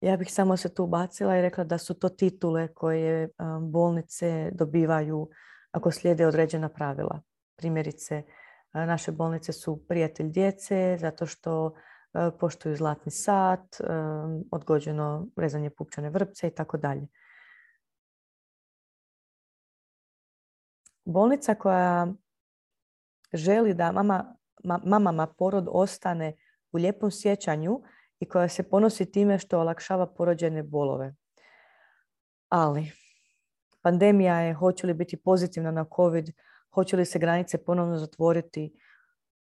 Ja 0.00 0.16
bih 0.16 0.32
samo 0.32 0.56
se 0.56 0.74
tu 0.74 0.86
bacila 0.86 1.38
i 1.38 1.42
rekla 1.42 1.64
da 1.64 1.78
su 1.78 1.94
to 1.94 2.08
titule 2.08 2.74
koje 2.74 3.28
bolnice 3.60 4.50
dobivaju 4.52 5.28
ako 5.70 5.90
slijede 5.90 6.26
određena 6.26 6.68
pravila. 6.68 7.22
Primjerice, 7.56 8.22
naše 8.72 9.12
bolnice 9.12 9.52
su 9.52 9.84
prijatelj 9.88 10.28
djece 10.28 10.96
zato 11.00 11.26
što 11.26 11.74
poštuju 12.40 12.76
zlatni 12.76 13.12
sat, 13.12 13.80
odgođeno 14.50 15.26
rezanje 15.36 15.70
pupčane 15.70 16.10
vrpce 16.10 16.48
i 16.48 16.54
tako 16.54 16.76
dalje. 16.76 17.08
Bolnica 21.04 21.54
koja 21.54 22.12
želi 23.32 23.74
da 23.74 23.92
mama, 23.92 24.36
mamama 24.84 25.26
porod 25.26 25.68
ostane 25.70 26.36
u 26.72 26.76
lijepom 26.76 27.10
sjećanju 27.10 27.82
i 28.20 28.28
koja 28.28 28.48
se 28.48 28.62
ponosi 28.62 29.12
time 29.12 29.38
što 29.38 29.60
olakšava 29.60 30.06
porođene 30.06 30.62
bolove. 30.62 31.14
Ali, 32.48 32.92
pandemija 33.82 34.40
je, 34.40 34.54
hoće 34.54 34.86
li 34.86 34.94
biti 34.94 35.16
pozitivna 35.16 35.70
na 35.70 35.86
COVID, 35.96 36.30
hoće 36.74 36.96
li 36.96 37.04
se 37.04 37.18
granice 37.18 37.64
ponovno 37.64 37.98
zatvoriti, 37.98 38.78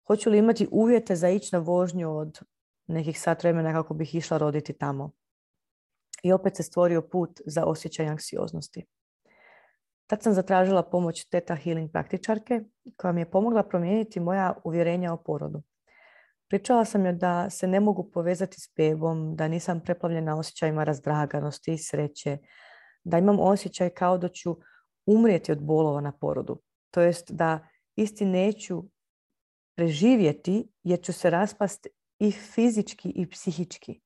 hoću 0.08 0.30
li 0.30 0.38
imati 0.38 0.68
uvjete 0.72 1.16
za 1.16 1.30
ići 1.30 1.50
na 1.56 1.60
vožnju 1.60 2.18
od 2.18 2.40
nekih 2.88 3.20
sat 3.20 3.44
vremena 3.44 3.74
kako 3.74 3.94
bih 3.94 4.16
išla 4.16 4.38
roditi 4.38 4.74
tamo. 4.74 5.12
I 6.24 6.34
opet 6.34 6.56
se 6.56 6.64
stvorio 6.64 7.02
put 7.02 7.42
za 7.46 7.66
osjećaj 7.66 8.08
anksioznosti. 8.08 8.86
Tad 10.08 10.24
sam 10.24 10.34
zatražila 10.34 10.84
pomoć 10.84 11.26
Teta 11.30 11.56
Healing 11.56 11.92
praktičarke 11.92 12.62
koja 12.98 13.12
mi 13.12 13.22
je 13.22 13.32
pomogla 13.32 13.64
promijeniti 13.64 14.20
moja 14.20 14.54
uvjerenja 14.64 15.14
o 15.14 15.18
porodu. 15.18 15.62
Pričala 16.50 16.86
sam 16.86 17.06
joj 17.06 17.14
da 17.14 17.50
se 17.50 17.68
ne 17.68 17.80
mogu 17.80 18.12
povezati 18.12 18.62
s 18.62 18.70
bebom, 18.78 19.36
da 19.36 19.48
nisam 19.48 19.80
preplavljena 19.80 20.38
osjećajima 20.38 20.84
razdraganosti 20.84 21.74
i 21.74 21.78
sreće, 21.78 22.38
da 23.04 23.18
imam 23.18 23.40
osjećaj 23.40 23.90
kao 23.90 24.18
da 24.18 24.30
ću 24.30 24.58
umrijeti 25.06 25.52
od 25.52 25.62
bolova 25.62 26.02
na 26.02 26.12
porodu. 26.12 26.62
To 26.92 27.02
jest 27.02 27.32
da 27.32 27.68
isti 27.96 28.26
neću 28.26 28.84
preživjeti 29.76 30.72
jer 30.84 31.02
ću 31.02 31.14
se 31.14 31.30
raspasti 31.30 31.90
i 32.20 32.32
fizički 32.32 33.10
i 33.10 33.30
psihički. 33.30 34.02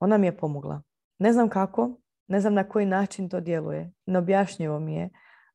Ona 0.00 0.18
mi 0.18 0.26
je 0.26 0.36
pomogla. 0.36 0.82
Ne 1.18 1.32
znam 1.32 1.48
kako, 1.48 2.00
ne 2.26 2.40
znam 2.40 2.54
na 2.54 2.68
koji 2.68 2.86
način 2.86 3.28
to 3.28 3.40
djeluje. 3.40 3.92
Neobjašnjivo 4.06 4.80
mi 4.80 4.94
je, 4.94 5.10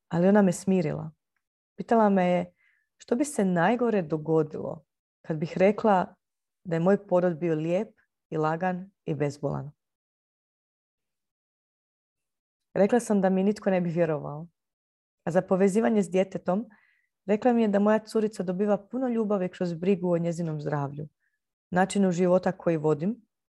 ali 0.07 0.27
ona 0.27 0.41
me 0.41 0.51
smirila. 0.51 1.11
Pitala 1.75 2.09
me 2.09 2.25
je 2.25 2.53
što 2.97 3.15
bi 3.15 3.25
se 3.25 3.45
najgore 3.45 4.01
dogodilo 4.01 4.85
kad 5.21 5.37
bih 5.37 5.57
rekla 5.57 6.15
da 6.63 6.75
je 6.75 6.79
moj 6.79 7.07
porod 7.07 7.37
bio 7.37 7.55
lijep 7.55 7.89
i 8.29 8.37
lagan 8.37 8.91
i 9.05 9.15
bezbolan. 9.15 9.71
Rekla 12.73 12.99
sam 12.99 13.21
da 13.21 13.29
mi 13.29 13.43
nitko 13.43 13.69
ne 13.69 13.81
bi 13.81 13.89
vjerovao. 13.89 14.47
A 15.23 15.31
za 15.31 15.41
povezivanje 15.41 16.03
s 16.03 16.09
djetetom 16.09 16.65
rekla 17.25 17.53
mi 17.53 17.61
je 17.61 17.67
da 17.67 17.79
moja 17.79 17.99
curica 17.99 18.43
dobiva 18.43 18.77
puno 18.77 19.07
ljubavi 19.07 19.49
kroz 19.49 19.73
brigu 19.73 20.11
o 20.11 20.17
njezinom 20.17 20.61
zdravlju. 20.61 21.07
Načinu 21.69 22.11
života 22.11 22.51
koji 22.51 22.77
vodim, 22.77 23.15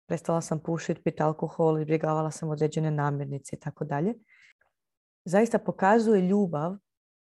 prestala 0.06 0.40
sam 0.40 0.58
pušiti, 0.58 1.02
piti 1.02 1.22
alkohol, 1.22 1.78
izbjegavala 1.78 2.30
sam 2.30 2.50
određene 2.50 2.90
namirnice 2.90 3.56
i 3.56 3.60
tako 3.60 3.84
dalje. 3.84 4.14
Zaista 5.24 5.58
pokazuje 5.58 6.20
ljubav 6.20 6.76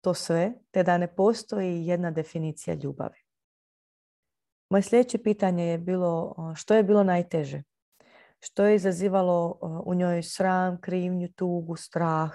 to 0.01 0.13
sve, 0.13 0.53
te 0.71 0.83
da 0.83 0.97
ne 0.97 1.15
postoji 1.15 1.85
jedna 1.85 2.11
definicija 2.11 2.73
ljubavi. 2.73 3.25
Moje 4.69 4.81
sljedeće 4.81 5.17
pitanje 5.23 5.65
je 5.65 5.77
bilo 5.77 6.35
što 6.55 6.75
je 6.75 6.83
bilo 6.83 7.03
najteže? 7.03 7.63
Što 8.39 8.63
je 8.65 8.75
izazivalo 8.75 9.59
u 9.85 9.93
njoj 9.93 10.23
sram, 10.23 10.81
krivnju, 10.81 11.27
tugu, 11.35 11.75
strah? 11.75 12.31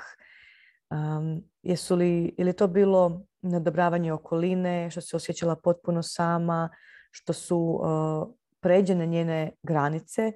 Um, 0.90 1.44
jesu 1.62 1.96
li, 1.96 2.34
ili 2.38 2.52
to 2.52 2.68
bilo 2.68 3.22
nadobravanje 3.42 4.12
okoline, 4.12 4.90
što 4.90 5.00
se 5.00 5.16
osjećala 5.16 5.56
potpuno 5.56 6.02
sama, 6.02 6.68
što 7.10 7.32
su 7.32 7.58
uh, 7.58 8.34
pređene 8.60 9.06
njene 9.06 9.50
granice 9.62 10.32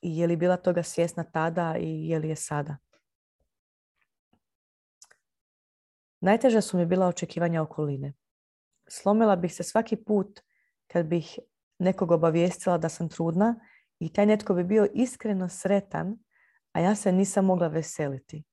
i 0.00 0.18
je 0.18 0.26
li 0.26 0.36
bila 0.36 0.56
toga 0.56 0.82
svjesna 0.82 1.24
tada 1.24 1.76
i 1.78 2.08
je 2.08 2.18
li 2.18 2.28
je 2.28 2.36
sada? 2.36 2.76
Najteža 6.20 6.60
su 6.60 6.78
mi 6.78 6.86
bila 6.86 7.06
očekivanja 7.06 7.62
okoline. 7.62 8.12
Slomila 8.88 9.36
bih 9.36 9.54
se 9.54 9.62
svaki 9.62 9.96
put 9.96 10.40
kad 10.86 11.06
bih 11.06 11.38
nekog 11.78 12.10
obavijestila 12.10 12.78
da 12.78 12.88
sam 12.88 13.08
trudna 13.08 13.60
i 13.98 14.12
taj 14.12 14.26
netko 14.26 14.54
bi 14.54 14.64
bio 14.64 14.88
iskreno 14.94 15.48
sretan, 15.48 16.18
a 16.72 16.80
ja 16.80 16.94
se 16.94 17.12
nisam 17.12 17.44
mogla 17.44 17.68
veseliti. 17.68 18.44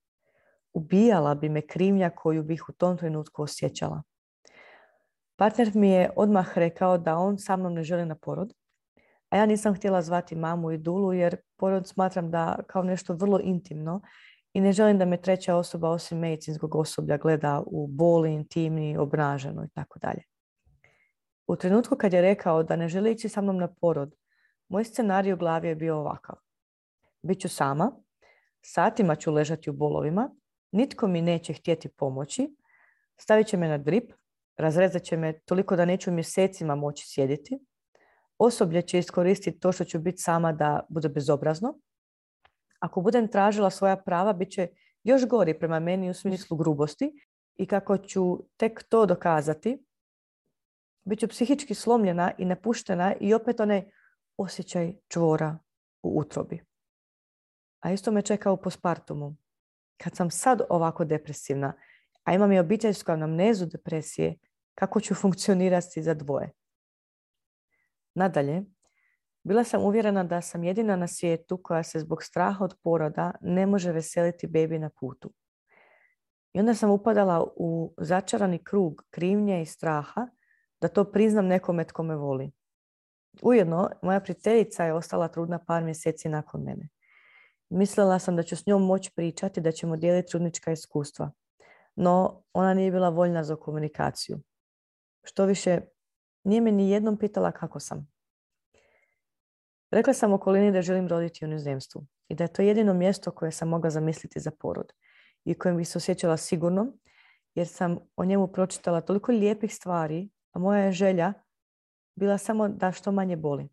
Ubijala 0.74 1.36
bi 1.36 1.50
me 1.50 1.62
krivnja 1.62 2.10
koju 2.10 2.44
bih 2.44 2.70
u 2.70 2.72
tom 2.72 2.98
trenutku 2.98 3.44
osjećala. 3.44 4.04
Partner 5.36 5.72
mi 5.74 5.90
je 5.90 6.10
odmah 6.16 6.58
rekao 6.58 6.98
da 6.98 7.18
on 7.18 7.38
sa 7.38 7.56
mnom 7.56 7.74
ne 7.74 7.84
želi 7.84 8.06
na 8.06 8.16
porod, 8.16 8.54
a 9.30 9.38
ja 9.38 9.46
nisam 9.46 9.76
htjela 9.76 10.02
zvati 10.02 10.36
mamu 10.36 10.72
i 10.72 10.78
dulu 10.78 11.14
jer 11.14 11.38
porod 11.58 11.88
smatram 11.88 12.32
da 12.32 12.60
kao 12.68 12.84
nešto 12.84 13.14
vrlo 13.14 13.40
intimno 13.44 14.02
i 14.54 14.62
ne 14.62 14.72
želim 14.72 14.98
da 14.98 15.06
me 15.06 15.22
treća 15.22 15.56
osoba 15.56 15.90
osim 15.90 16.20
medicinskog 16.20 16.76
osoblja 16.76 17.18
gleda 17.18 17.64
u 17.66 17.88
boli, 17.88 18.34
intimni, 18.34 18.98
obraženo 18.98 19.64
i 19.64 19.70
tako 19.70 20.00
dalje. 20.00 20.24
U 21.48 21.56
trenutku 21.56 21.96
kad 21.96 22.14
je 22.14 22.22
rekao 22.22 22.64
da 22.64 22.76
ne 22.76 22.88
želi 22.88 23.12
ići 23.12 23.30
sa 23.30 23.42
mnom 23.42 23.58
na 23.58 23.68
porod, 23.68 24.16
moj 24.68 24.84
scenarij 24.84 25.34
u 25.34 25.38
glavi 25.38 25.68
je 25.68 25.76
bio 25.76 25.98
ovakav. 25.98 26.36
Biću 27.22 27.50
sama, 27.50 27.92
satima 28.62 29.16
ću 29.16 29.32
ležati 29.32 29.70
u 29.70 29.74
bolovima, 29.74 30.30
nitko 30.72 31.08
mi 31.08 31.22
neće 31.22 31.54
htjeti 31.54 31.90
pomoći, 31.90 32.56
stavit 33.18 33.48
će 33.48 33.58
me 33.58 33.68
na 33.68 33.78
drip, 33.78 34.14
razrezat 34.58 35.04
će 35.04 35.18
me 35.18 35.40
toliko 35.40 35.76
da 35.76 35.86
neću 35.86 36.12
mjesecima 36.12 36.76
moći 36.76 37.08
sjediti, 37.08 37.60
osoblje 38.38 38.82
će 38.82 39.00
iskoristiti 39.00 39.60
to 39.60 39.72
što 39.72 39.84
ću 39.84 40.00
biti 40.00 40.18
sama 40.18 40.52
da 40.52 40.86
bude 40.90 41.10
bezobrazno. 41.10 41.80
Ako 42.80 43.02
budem 43.02 43.28
tražila 43.28 43.70
svoja 43.70 43.98
prava, 43.98 44.34
bit 44.34 44.52
će 44.52 44.68
još 45.04 45.28
gori 45.28 45.60
prema 45.60 45.80
meni 45.80 46.10
u 46.10 46.14
smislu 46.14 46.58
grubosti 46.58 47.12
i 47.56 47.66
kako 47.66 47.98
ću 47.98 48.40
tek 48.58 48.84
to 48.90 49.06
dokazati, 49.06 49.86
bit 51.04 51.20
ću 51.20 51.28
psihički 51.28 51.74
slomljena 51.74 52.32
i 52.38 52.46
napuštena 52.46 53.16
i 53.20 53.34
opet 53.34 53.60
onaj 53.60 53.92
osjećaj 54.38 54.94
čvora 55.08 55.58
u 56.04 56.20
utrobi. 56.20 56.62
A 57.80 57.92
isto 57.92 58.12
me 58.12 58.22
čeka 58.22 58.52
u 58.52 58.58
pospartumu. 58.58 59.36
Kad 60.04 60.16
sam 60.16 60.30
sad 60.30 60.62
ovako 60.70 61.06
depresivna, 61.06 61.74
a 62.24 62.34
imam 62.34 62.52
i 62.52 62.60
obiteljsku 62.60 63.12
anamnezu 63.12 63.66
depresije, 63.66 64.36
kako 64.76 65.02
ću 65.02 65.16
funkcionirati 65.16 66.04
za 66.04 66.14
dvoje? 66.14 66.52
Nadalje, 68.16 68.64
Bila 69.44 69.64
sam 69.64 69.84
uvjerena 69.84 70.24
da 70.24 70.42
sam 70.42 70.64
jedina 70.64 70.96
na 70.96 71.08
svijetu 71.08 71.58
koja 71.64 71.84
se 71.84 72.00
zbog 72.00 72.24
straha 72.24 72.64
od 72.64 72.76
poroda 72.84 73.32
ne 73.42 73.66
može 73.66 73.92
veseliti 73.92 74.48
bebi 74.48 74.80
na 74.80 74.90
putu. 75.00 75.34
I 76.54 76.60
onda 76.60 76.74
sam 76.74 76.90
upadala 76.90 77.48
u 77.56 77.94
začarani 77.98 78.64
krug 78.64 79.04
krivnje 79.10 79.62
i 79.62 79.66
straha 79.66 80.28
da 80.82 80.88
to 80.88 81.12
priznam 81.12 81.46
nekome 81.46 81.86
tko 81.86 82.04
me 82.04 82.16
voli. 82.16 82.52
Ujedno, 83.42 83.90
moja 84.02 84.20
prijateljica 84.20 84.86
je 84.86 84.94
ostala 84.94 85.28
trudna 85.28 85.60
par 85.60 85.84
mjeseci 85.84 86.30
nakon 86.30 86.64
mene. 86.64 86.90
Mislila 87.70 88.20
sam 88.20 88.36
da 88.36 88.44
ću 88.44 88.56
s 88.56 88.66
njom 88.66 88.86
moći 88.86 89.12
pričati, 89.16 89.62
da 89.62 89.72
ćemo 89.72 89.98
dijeliti 89.98 90.30
trudnička 90.30 90.72
iskustva. 90.72 91.32
No, 91.96 92.44
ona 92.54 92.74
nije 92.74 92.92
bila 92.92 93.10
voljna 93.10 93.44
za 93.44 93.56
komunikaciju. 93.56 94.40
Što 95.24 95.46
više, 95.46 95.80
nije 96.44 96.62
me 96.62 96.72
ni 96.72 96.90
jednom 96.90 97.18
pitala 97.18 97.52
kako 97.52 97.80
sam. 97.80 98.12
Rekla 99.92 100.14
sam 100.14 100.34
okolini 100.34 100.72
da 100.72 100.82
želim 100.82 101.08
roditi 101.08 101.46
u 101.46 101.48
inozemstvu 101.48 102.06
i 102.28 102.36
da 102.36 102.44
je 102.44 102.54
to 102.54 102.62
jedino 102.62 102.94
mjesto 102.94 103.32
koje 103.32 103.52
sam 103.52 103.70
mogla 103.70 103.90
zamisliti 103.90 104.40
za 104.40 104.52
porod 104.60 104.94
i 105.46 105.54
kojem 105.54 105.78
bi 105.78 105.86
se 105.86 105.98
osjećala 105.98 106.38
sigurno 106.38 106.94
jer 107.56 107.68
sam 107.68 107.98
o 108.16 108.26
njemu 108.26 108.48
pročitala 108.48 109.02
toliko 109.02 109.32
lijepih 109.32 109.76
stvari, 109.76 110.30
a 110.52 110.60
moja 110.60 110.80
je 110.80 110.92
želja 110.92 111.34
bila 112.16 112.38
samo 112.38 112.70
da 112.70 112.92
što 112.92 113.12
manje 113.12 113.36
boli. 113.36 113.70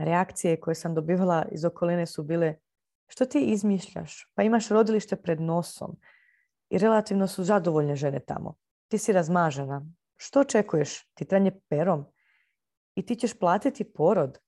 Reakcije 0.00 0.60
koje 0.60 0.74
sam 0.74 0.94
dobivala 0.94 1.44
iz 1.50 1.64
okoline 1.64 2.06
su 2.06 2.22
bile 2.22 2.54
što 3.06 3.26
ti 3.26 3.40
izmišljaš? 3.40 4.32
Pa 4.34 4.42
imaš 4.42 4.68
rodilište 4.68 5.16
pred 5.16 5.40
nosom 5.40 5.96
i 6.70 6.78
relativno 6.78 7.26
su 7.26 7.44
zadovoljne 7.44 7.96
žene 7.96 8.20
tamo. 8.20 8.54
Ti 8.88 8.98
si 8.98 9.12
razmažena. 9.12 9.86
Što 10.16 10.40
očekuješ? 10.40 11.04
Ti 11.14 11.24
tranje 11.24 11.52
perom? 11.68 12.04
I 12.94 13.06
ti 13.06 13.16
ćeš 13.16 13.38
platiti 13.38 13.84
porod? 13.84 14.38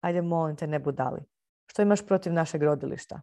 Ajde, 0.00 0.22
molim 0.22 0.56
te, 0.56 0.66
ne 0.66 0.78
budali. 0.78 1.20
Što 1.66 1.82
imaš 1.82 2.06
protiv 2.06 2.32
našeg 2.32 2.62
rodilišta? 2.62 3.20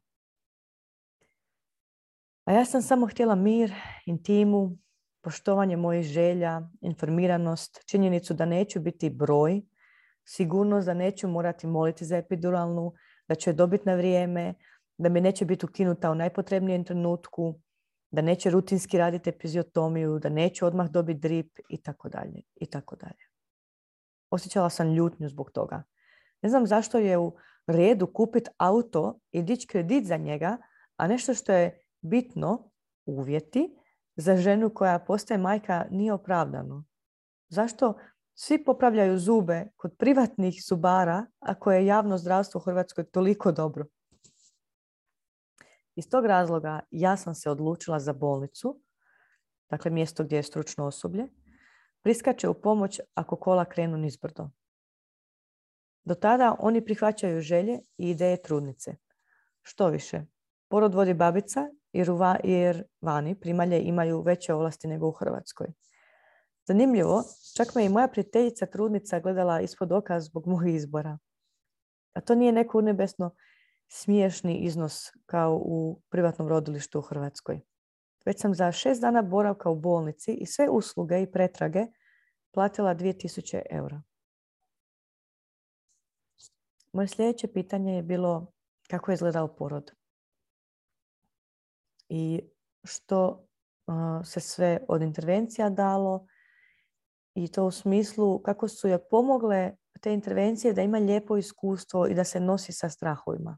A 2.46 2.54
ja 2.54 2.66
sam 2.66 2.82
samo 2.82 3.08
htjela 3.08 3.36
mir, 3.36 3.74
intimu, 4.06 4.78
poštovanje 5.22 5.78
mojih 5.78 6.06
želja, 6.06 6.62
informiranost, 6.82 7.84
činjenicu 7.86 8.34
da 8.34 8.46
neću 8.46 8.80
biti 8.80 9.10
broj, 9.10 9.62
sigurnost 10.30 10.86
da 10.86 10.94
neću 10.94 11.28
morati 11.28 11.68
moliti 11.68 12.06
za 12.06 12.18
epiduralnu, 12.18 12.94
da 13.28 13.36
ću 13.36 13.50
je 13.50 13.54
dobiti 13.54 13.84
na 13.86 13.96
vrijeme, 13.96 14.54
da 14.98 15.10
mi 15.10 15.22
neće 15.22 15.46
biti 15.46 15.66
ukinuta 15.66 16.12
u 16.12 16.16
najpotrebnijem 16.16 16.84
trenutku, 16.84 17.60
da 18.12 18.22
neće 18.22 18.50
rutinski 18.50 18.98
raditi 18.98 19.30
epiziotomiju, 19.30 20.20
da 20.20 20.30
neću 20.30 20.66
odmah 20.66 20.90
dobiti 20.90 21.20
drip 21.20 21.60
i 21.70 21.82
tako 21.82 22.10
dalje 22.10 22.42
i 22.56 22.66
tako 22.66 22.96
dalje. 22.96 23.26
Osjećala 24.30 24.70
sam 24.70 24.94
ljutnju 24.94 25.30
zbog 25.30 25.52
toga. 25.52 25.84
Ne 26.42 26.50
znam 26.50 26.68
zašto 26.68 26.98
je 26.98 27.18
u 27.18 27.36
redu 27.68 28.08
kupiti 28.08 28.50
auto 28.58 29.20
i 29.32 29.42
dići 29.42 29.68
kredit 29.68 30.06
za 30.06 30.18
njega, 30.18 30.58
a 30.98 31.08
nešto 31.08 31.34
što 31.34 31.54
je 31.54 31.82
bitno, 32.02 32.72
uvjeti, 33.06 33.76
za 34.16 34.38
ženu 34.38 34.70
koja 34.70 35.00
postaje 35.00 35.38
majka 35.38 35.86
nije 35.92 36.14
opravdano. 36.14 36.86
Zašto 37.50 37.94
svi 38.42 38.64
popravljaju 38.64 39.18
zube 39.18 39.68
kod 39.76 39.96
privatnih 39.98 40.64
zubara 40.68 41.26
ako 41.40 41.72
je 41.72 41.86
javno 41.86 42.18
zdravstvo 42.18 42.60
u 42.60 42.62
Hrvatskoj 42.62 43.04
toliko 43.04 43.52
dobro? 43.52 43.86
Iz 45.96 46.10
tog 46.10 46.26
razloga 46.26 46.80
ja 46.92 47.18
sam 47.18 47.36
se 47.36 47.50
odlučila 47.50 48.00
za 48.00 48.14
bolnicu, 48.14 48.82
dakle 49.70 49.92
mjesto 49.92 50.24
gdje 50.24 50.36
je 50.36 50.44
stručno 50.44 50.86
osoblje, 50.86 51.28
priskače 52.02 52.50
u 52.50 52.62
pomoć 52.62 53.00
ako 53.14 53.36
kola 53.36 53.66
krenu 53.66 53.98
nizbrdo. 53.98 54.50
Do 56.04 56.16
tada 56.16 56.56
oni 56.60 56.86
prihvaćaju 56.86 57.42
želje 57.42 57.80
i 57.98 58.10
ideje 58.10 58.42
trudnice. 58.42 58.96
Što 59.62 59.88
više, 59.88 60.26
porod 60.68 60.96
vodi 60.96 61.14
babica 61.14 61.70
jer, 62.44 62.84
vani 63.02 63.40
primalje 63.40 63.82
imaju 63.82 64.22
veće 64.22 64.54
ovlasti 64.54 64.88
nego 64.88 65.08
u 65.08 65.12
Hrvatskoj. 65.12 65.68
Zanimljivo, 66.70 67.24
čak 67.58 67.76
me 67.76 67.86
i 67.86 67.90
moja 67.90 68.08
prijateljica 68.08 68.66
trudnica 68.66 69.20
gledala 69.20 69.62
ispod 69.62 69.92
oka 69.92 70.20
zbog 70.20 70.48
mojih 70.48 70.76
izbora. 70.76 71.18
A 72.14 72.22
to 72.22 72.36
nije 72.36 72.52
neko 72.52 72.78
unebesno 72.78 73.36
smiješni 73.88 74.58
iznos 74.58 75.12
kao 75.26 75.62
u 75.66 76.02
privatnom 76.10 76.48
rodilištu 76.48 77.00
u 77.00 77.02
Hrvatskoj. 77.02 77.62
Već 78.26 78.42
sam 78.42 78.56
za 78.56 78.72
šest 78.72 79.02
dana 79.02 79.22
boravka 79.22 79.70
u 79.70 79.76
bolnici 79.76 80.34
i 80.34 80.46
sve 80.46 80.70
usluge 80.70 81.22
i 81.22 81.32
pretrage 81.32 81.86
platila 82.52 82.96
2000 82.96 83.62
eura. 83.70 84.02
Moje 86.94 87.08
sljedeće 87.08 87.48
pitanje 87.48 87.96
je 87.96 88.04
bilo 88.04 88.52
kako 88.90 89.12
je 89.12 89.14
izgledao 89.14 89.56
porod 89.56 89.92
i 92.10 92.42
što 92.84 93.48
se 94.26 94.40
sve 94.40 94.80
od 94.88 95.02
intervencija 95.02 95.70
dalo 95.70 96.28
i 97.34 97.52
to 97.52 97.66
u 97.66 97.72
smislu 97.72 98.40
kako 98.40 98.68
su 98.68 98.88
je 98.88 99.08
pomogle 99.10 99.72
te 100.02 100.14
intervencije 100.14 100.74
da 100.74 100.82
ima 100.82 100.98
lijepo 100.98 101.38
iskustvo 101.38 102.08
i 102.08 102.14
da 102.14 102.24
se 102.24 102.40
nosi 102.40 102.72
sa 102.72 102.90
strahovima. 102.90 103.58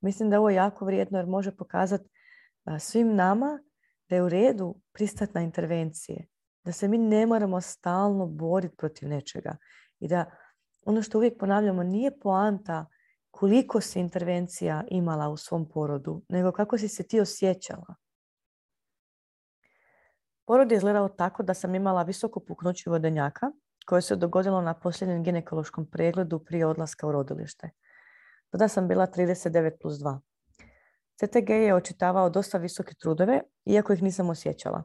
Mislim 0.00 0.30
da 0.30 0.36
je 0.36 0.40
ovo 0.40 0.50
jako 0.50 0.84
vrijedno 0.84 1.18
jer 1.18 1.26
može 1.26 1.56
pokazati 1.56 2.08
svim 2.78 3.14
nama 3.14 3.58
da 4.08 4.16
je 4.16 4.22
u 4.22 4.28
redu 4.28 4.74
pristati 4.92 5.32
na 5.34 5.40
intervencije, 5.40 6.26
da 6.64 6.72
se 6.72 6.88
mi 6.88 6.98
ne 6.98 7.26
moramo 7.26 7.60
stalno 7.60 8.26
boriti 8.26 8.76
protiv 8.76 9.08
nečega 9.08 9.56
i 10.00 10.08
da 10.08 10.30
ono 10.86 11.02
što 11.02 11.18
uvijek 11.18 11.38
ponavljamo 11.38 11.82
nije 11.82 12.18
poanta 12.18 12.86
koliko 13.30 13.80
si 13.80 14.00
intervencija 14.00 14.84
imala 14.88 15.28
u 15.28 15.36
svom 15.36 15.68
porodu, 15.68 16.22
nego 16.28 16.52
kako 16.52 16.78
si 16.78 16.88
se 16.88 17.02
ti 17.02 17.20
osjećala. 17.20 17.94
Porod 20.48 20.72
je 20.72 20.76
izgledao 20.76 21.08
tako 21.08 21.42
da 21.42 21.54
sam 21.54 21.74
imala 21.74 22.02
visoko 22.02 22.40
puknuće 22.40 22.90
vodenjaka 22.90 23.50
koje 23.86 24.02
se 24.02 24.16
dogodilo 24.16 24.60
na 24.60 24.74
posljednjem 24.74 25.22
ginekološkom 25.22 25.86
pregledu 25.86 26.38
prije 26.38 26.66
odlaska 26.66 27.06
u 27.06 27.12
rodilište. 27.12 27.70
Tada 28.50 28.68
sam 28.68 28.88
bila 28.88 29.06
39 29.06 29.72
plus 29.82 29.94
2. 29.94 30.20
CTG 31.16 31.50
je 31.50 31.74
očitavao 31.74 32.30
dosta 32.30 32.58
visoke 32.58 32.94
trudove, 32.94 33.40
iako 33.64 33.92
ih 33.92 34.02
nisam 34.02 34.30
osjećala, 34.30 34.82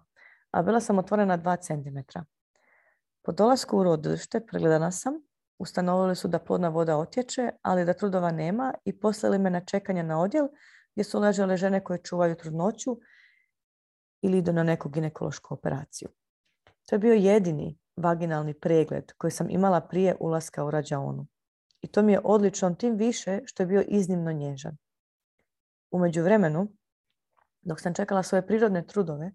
a 0.52 0.62
bila 0.62 0.80
sam 0.80 0.99
otvorena 0.99 1.38
2 1.38 1.58
cm. 1.62 2.19
Po 3.21 3.32
dolasku 3.32 3.78
u 3.78 3.84
rodilište 3.84 4.45
pregledana 4.45 4.91
sam 4.91 5.13
Ustanovili 5.60 6.15
su 6.15 6.28
da 6.28 6.39
plodna 6.39 6.69
voda 6.69 6.97
otječe, 6.97 7.49
ali 7.62 7.86
da 7.86 7.93
trudova 7.93 8.32
nema 8.32 8.73
i 8.86 8.99
poslali 8.99 9.39
me 9.39 9.49
na 9.49 9.65
čekanje 9.65 10.04
na 10.04 10.21
odjel 10.21 10.47
gdje 10.93 11.04
su 11.04 11.19
ležale 11.19 11.58
žene 11.58 11.84
koje 11.84 12.04
čuvaju 12.04 12.36
trudnoću 12.36 12.97
ili 14.23 14.38
idu 14.38 14.53
na 14.53 14.63
neku 14.63 14.89
ginekološku 14.89 15.53
operaciju. 15.53 16.09
To 16.86 16.95
je 16.95 16.99
bio 16.99 17.13
jedini 17.13 17.79
vaginalni 17.95 18.53
pregled 18.53 19.12
koji 19.17 19.31
sam 19.31 19.49
imala 19.49 19.81
prije 19.81 20.15
ulaska 20.19 20.65
u 20.65 20.71
rađaonu. 20.71 21.27
I 21.81 21.88
to 21.88 22.01
mi 22.01 22.12
je 22.12 22.21
odlično 22.23 22.75
tim 22.75 22.95
više 22.95 23.39
što 23.45 23.63
je 23.63 23.67
bio 23.67 23.83
iznimno 23.88 24.31
nježan. 24.31 24.77
U 25.91 25.99
međuvremenu, 25.99 26.67
dok 27.62 27.81
sam 27.81 27.93
čekala 27.93 28.23
svoje 28.23 28.47
prirodne 28.47 28.88
trudove, 28.88 29.31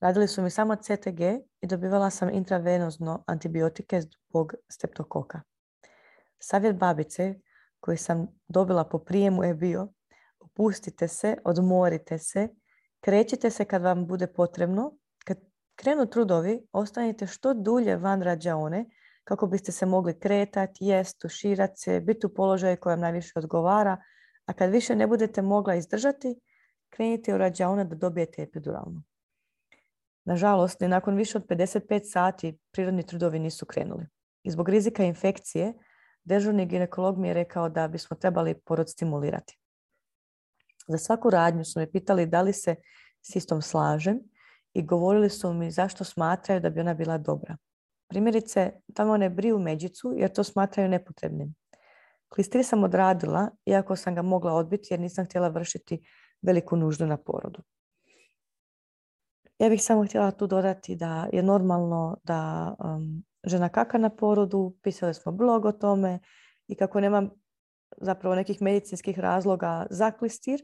radili 0.00 0.28
su 0.28 0.42
mi 0.42 0.50
samo 0.50 0.76
CTG 0.76 1.20
i 1.60 1.66
dobivala 1.66 2.10
sam 2.10 2.30
intravenozno 2.30 3.24
antibiotike 3.26 4.00
zbog 4.00 4.54
streptokoka. 4.68 5.40
Savjet 6.38 6.76
babice 6.76 7.34
koji 7.80 7.96
sam 7.96 8.26
dobila 8.48 8.84
po 8.84 8.98
prijemu 8.98 9.44
je 9.44 9.54
bio 9.54 9.88
opustite 10.40 11.08
se, 11.08 11.36
odmorite 11.44 12.18
se, 12.18 12.48
krećite 13.00 13.50
se 13.50 13.64
kad 13.64 13.82
vam 13.82 14.06
bude 14.06 14.26
potrebno. 14.26 14.92
Kad 15.24 15.38
krenu 15.74 16.06
trudovi, 16.06 16.66
ostanite 16.72 17.26
što 17.26 17.54
dulje 17.54 17.96
van 17.96 18.22
rađaone 18.22 18.84
kako 19.24 19.46
biste 19.46 19.72
se 19.72 19.86
mogli 19.86 20.18
kretati, 20.18 20.84
jest, 20.84 21.20
tuširati 21.20 21.74
se, 21.76 22.00
biti 22.00 22.26
u 22.26 22.34
položaju 22.34 22.76
koji 22.80 22.92
vam 22.92 23.00
najviše 23.00 23.32
odgovara, 23.36 23.96
a 24.46 24.52
kad 24.52 24.70
više 24.70 24.96
ne 24.96 25.06
budete 25.06 25.42
mogla 25.42 25.74
izdržati, 25.74 26.40
krenite 26.90 27.34
u 27.34 27.38
rađaone 27.38 27.84
da 27.84 27.94
dobijete 27.94 28.42
epiduralnu. 28.42 29.02
Nažalost, 30.24 30.80
ni 30.80 30.88
nakon 30.88 31.16
više 31.16 31.38
od 31.38 31.46
55 31.46 32.00
sati 32.04 32.58
prirodni 32.70 33.02
trudovi 33.02 33.38
nisu 33.38 33.66
krenuli. 33.66 34.06
I 34.42 34.50
zbog 34.50 34.68
rizika 34.68 35.04
infekcije, 35.04 35.74
dežurni 36.24 36.66
ginekolog 36.66 37.18
mi 37.18 37.28
je 37.28 37.34
rekao 37.34 37.68
da 37.68 37.88
bismo 37.88 38.16
trebali 38.16 38.54
porod 38.54 38.90
stimulirati. 38.90 39.58
Za 40.86 40.98
svaku 40.98 41.30
radnju 41.30 41.64
su 41.64 41.80
me 41.80 41.90
pitali 41.90 42.26
da 42.26 42.42
li 42.42 42.52
se 42.52 42.74
s 43.22 43.36
istom 43.36 43.62
slažem 43.62 44.20
i 44.74 44.82
govorili 44.82 45.30
su 45.30 45.52
mi 45.52 45.70
zašto 45.70 46.04
smatraju 46.04 46.60
da 46.60 46.70
bi 46.70 46.80
ona 46.80 46.94
bila 46.94 47.18
dobra. 47.18 47.56
Primjerice, 48.08 48.72
tamo 48.94 49.16
ne 49.16 49.30
briju 49.30 49.58
međicu 49.58 50.14
jer 50.16 50.32
to 50.32 50.44
smatraju 50.44 50.88
nepotrebnim. 50.88 51.54
Klistri 52.28 52.62
sam 52.62 52.84
odradila, 52.84 53.50
iako 53.66 53.96
sam 53.96 54.14
ga 54.14 54.22
mogla 54.22 54.52
odbiti 54.52 54.88
jer 54.90 55.00
nisam 55.00 55.24
htjela 55.24 55.48
vršiti 55.48 56.06
veliku 56.42 56.76
nuždu 56.76 57.06
na 57.06 57.16
porodu. 57.16 57.62
Ja 59.58 59.68
bih 59.68 59.82
samo 59.82 60.04
htjela 60.04 60.30
tu 60.30 60.46
dodati 60.46 60.96
da 60.96 61.28
je 61.32 61.42
normalno 61.42 62.16
da 62.24 62.74
um, 62.78 63.24
žena 63.44 63.68
kaka 63.68 63.98
na 63.98 64.10
porodu, 64.10 64.74
pisali 64.82 65.14
smo 65.14 65.32
blog 65.32 65.64
o 65.64 65.72
tome 65.72 66.18
i 66.68 66.74
kako 66.74 67.00
nemam 67.00 67.30
zapravo 68.00 68.34
nekih 68.34 68.62
medicinskih 68.62 69.18
razloga 69.18 69.86
za 69.90 70.10
klistir, 70.10 70.60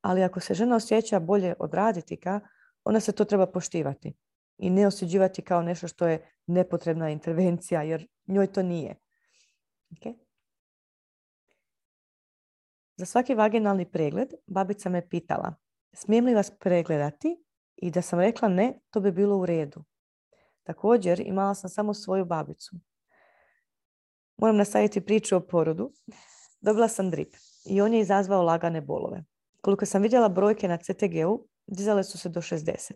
ali 0.00 0.22
ako 0.22 0.40
se 0.40 0.54
žena 0.54 0.76
osjeća 0.76 1.20
bolje 1.20 1.54
od 1.58 1.74
raditika, 1.74 2.40
onda 2.84 3.00
se 3.00 3.12
to 3.12 3.24
treba 3.24 3.46
poštivati 3.46 4.14
i 4.58 4.70
ne 4.70 4.86
osuđivati 4.86 5.42
kao 5.42 5.62
nešto 5.62 5.88
što 5.88 6.06
je 6.06 6.30
nepotrebna 6.46 7.10
intervencija, 7.10 7.82
jer 7.82 8.06
njoj 8.26 8.52
to 8.52 8.62
nije. 8.62 8.96
Okay? 9.90 10.14
Za 12.96 13.06
svaki 13.06 13.34
vaginalni 13.34 13.90
pregled 13.90 14.28
babica 14.46 14.88
me 14.88 15.08
pitala 15.08 15.54
smijem 15.94 16.24
li 16.24 16.34
vas 16.34 16.50
pregledati 16.50 17.44
i 17.76 17.90
da 17.90 18.02
sam 18.02 18.20
rekla 18.20 18.48
ne, 18.48 18.80
to 18.90 19.00
bi 19.00 19.12
bilo 19.12 19.36
u 19.36 19.46
redu. 19.46 19.84
Također 20.62 21.20
imala 21.20 21.54
sam 21.54 21.70
samo 21.70 21.94
svoju 21.94 22.24
babicu. 22.24 22.76
Moram 24.36 24.56
nastaviti 24.56 25.00
priču 25.00 25.36
o 25.36 25.40
porodu. 25.40 25.92
Dobila 26.64 26.88
sam 26.88 27.10
drip 27.10 27.34
i 27.66 27.80
on 27.80 27.94
je 27.94 28.00
izazvao 28.00 28.42
lagane 28.42 28.80
bolove. 28.80 29.24
Koliko 29.60 29.86
sam 29.86 30.02
vidjela 30.02 30.28
brojke 30.28 30.68
na 30.68 30.76
CTG-u, 30.76 31.46
dizale 31.66 32.04
su 32.04 32.18
se 32.18 32.28
do 32.28 32.40
60. 32.40 32.92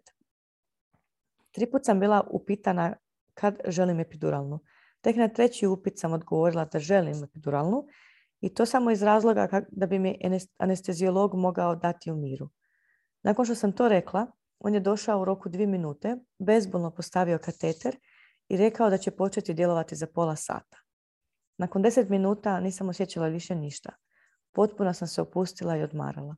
Tri 1.52 1.70
put 1.70 1.84
sam 1.84 2.00
bila 2.00 2.28
upitana 2.30 2.96
kad 3.34 3.58
želim 3.66 4.00
epiduralnu. 4.00 4.60
Tek 5.00 5.16
na 5.16 5.28
treći 5.28 5.66
upit 5.66 5.98
sam 5.98 6.12
odgovorila 6.12 6.64
da 6.64 6.78
želim 6.78 7.24
epiduralnu 7.24 7.84
i 8.40 8.54
to 8.54 8.66
samo 8.66 8.90
iz 8.90 9.02
razloga 9.02 9.62
da 9.70 9.86
bi 9.86 9.98
mi 9.98 10.18
anesteziolog 10.58 11.34
mogao 11.34 11.76
dati 11.76 12.10
u 12.10 12.16
miru. 12.16 12.48
Nakon 13.22 13.44
što 13.44 13.54
sam 13.54 13.72
to 13.72 13.88
rekla, 13.88 14.26
on 14.58 14.74
je 14.74 14.80
došao 14.80 15.20
u 15.20 15.24
roku 15.24 15.48
dvije 15.48 15.66
minute, 15.66 16.16
bezbolno 16.38 16.90
postavio 16.90 17.38
kateter 17.38 17.96
i 18.48 18.56
rekao 18.56 18.90
da 18.90 18.98
će 18.98 19.10
početi 19.10 19.54
djelovati 19.54 19.96
za 19.96 20.06
pola 20.06 20.36
sata. 20.36 20.87
Nakon 21.58 21.82
deset 21.82 22.08
minuta 22.08 22.60
nisam 22.60 22.88
osjećala 22.88 23.28
više 23.28 23.54
ništa. 23.54 23.92
Potpuno 24.52 24.94
sam 24.94 25.08
se 25.08 25.22
opustila 25.22 25.76
i 25.76 25.82
odmarala. 25.82 26.36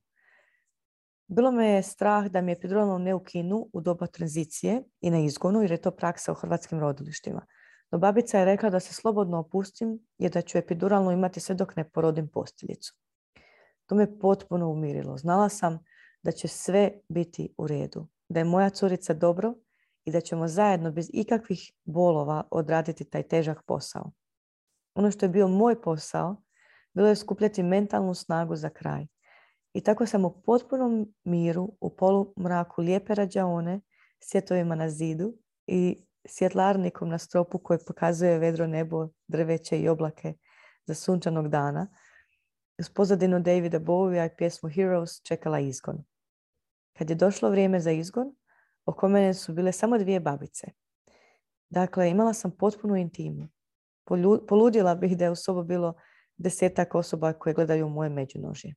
Bilo 1.27 1.51
me 1.51 1.67
je 1.67 1.83
strah 1.83 2.27
da 2.27 2.41
mi 2.41 2.53
epiduralno 2.53 2.99
ne 2.99 3.15
ukinu 3.15 3.69
u 3.73 3.81
doba 3.81 4.07
tranzicije 4.07 4.83
i 5.01 5.11
na 5.11 5.19
izgonu, 5.19 5.63
jer 5.63 5.71
je 5.71 5.81
to 5.81 5.91
praksa 5.91 6.33
u 6.33 6.35
hrvatskim 6.35 6.81
rodilištima. 6.81 7.47
No 7.91 7.99
babica 7.99 8.39
je 8.39 8.45
rekla 8.45 8.71
da 8.71 8.81
se 8.81 8.95
slobodno 8.95 9.39
opustim 9.39 9.99
i 10.19 10.29
da 10.29 10.43
ću 10.43 10.59
epiduralno 10.59 11.13
imati 11.13 11.41
sve 11.41 11.55
dok 11.55 11.77
ne 11.77 11.91
porodim 11.91 12.29
posteljicu. 12.29 12.95
To 13.87 13.95
me 13.95 14.19
potpuno 14.19 14.71
umirilo. 14.71 15.17
Znala 15.19 15.49
sam 15.49 15.79
da 16.23 16.33
će 16.33 16.49
sve 16.49 16.93
biti 17.09 17.55
u 17.59 17.67
redu, 17.67 18.09
da 18.29 18.41
je 18.41 18.45
moja 18.45 18.71
curica 18.71 19.15
dobro 19.15 19.55
i 20.05 20.11
da 20.11 20.21
ćemo 20.21 20.49
zajedno 20.49 20.91
bez 20.91 21.11
ikakvih 21.13 21.73
bolova 21.85 22.49
odraditi 22.51 23.05
taj 23.05 23.23
težak 23.23 23.63
posao. 23.67 24.11
Ono 24.95 25.11
što 25.11 25.27
je 25.27 25.31
bio 25.31 25.49
moj 25.49 25.83
posao 25.83 26.37
bilo 26.95 27.09
je 27.09 27.17
skupljati 27.17 27.63
mentalnu 27.63 28.15
snagu 28.15 28.57
za 28.57 28.71
kraj. 28.71 29.07
I 29.73 29.81
tako 29.81 30.07
sam 30.07 30.25
u 30.25 30.43
potpunom 30.43 31.15
miru, 31.25 31.73
u 31.81 31.97
polumraku 31.97 32.83
lijepe 32.83 33.15
rađaone, 33.15 33.81
svjetovima 34.21 34.75
na 34.75 34.91
zidu 34.91 35.35
i 35.67 36.07
svjetlarnikom 36.25 37.09
na 37.09 37.19
stropu 37.19 37.59
koji 37.59 37.79
pokazuje 37.87 38.39
vedro 38.39 38.67
nebo, 38.67 39.09
drveće 39.29 39.79
i 39.79 39.89
oblake 39.89 40.35
za 40.87 40.95
sunčanog 40.95 41.49
dana, 41.49 41.89
uz 42.79 42.91
pozadinu 42.91 43.41
Davida 43.41 43.81
Bowie 43.81 44.27
i 44.27 44.37
pjesmu 44.37 44.69
Heroes 44.69 45.23
čekala 45.23 45.61
izgon. 45.61 46.05
Kad 46.99 47.11
je 47.11 47.17
došlo 47.17 47.51
vrijeme 47.51 47.81
za 47.81 47.91
izgon, 47.91 48.35
oko 48.87 49.09
mene 49.09 49.35
su 49.35 49.53
bile 49.53 49.73
samo 49.73 49.99
dvije 49.99 50.21
babice. 50.21 50.67
Dakle, 51.71 52.11
imala 52.11 52.35
sam 52.35 52.51
potpunu 52.51 52.97
intimu. 52.97 53.49
Poludila 54.49 54.95
bih 54.95 55.17
da 55.17 55.25
je 55.25 55.31
u 55.31 55.37
sobu 55.37 55.63
bilo 55.63 55.95
desetak 56.37 56.95
osoba 56.95 57.33
koje 57.33 57.55
gledaju 57.55 57.89
moje 57.89 58.11
međunožje. 58.11 58.75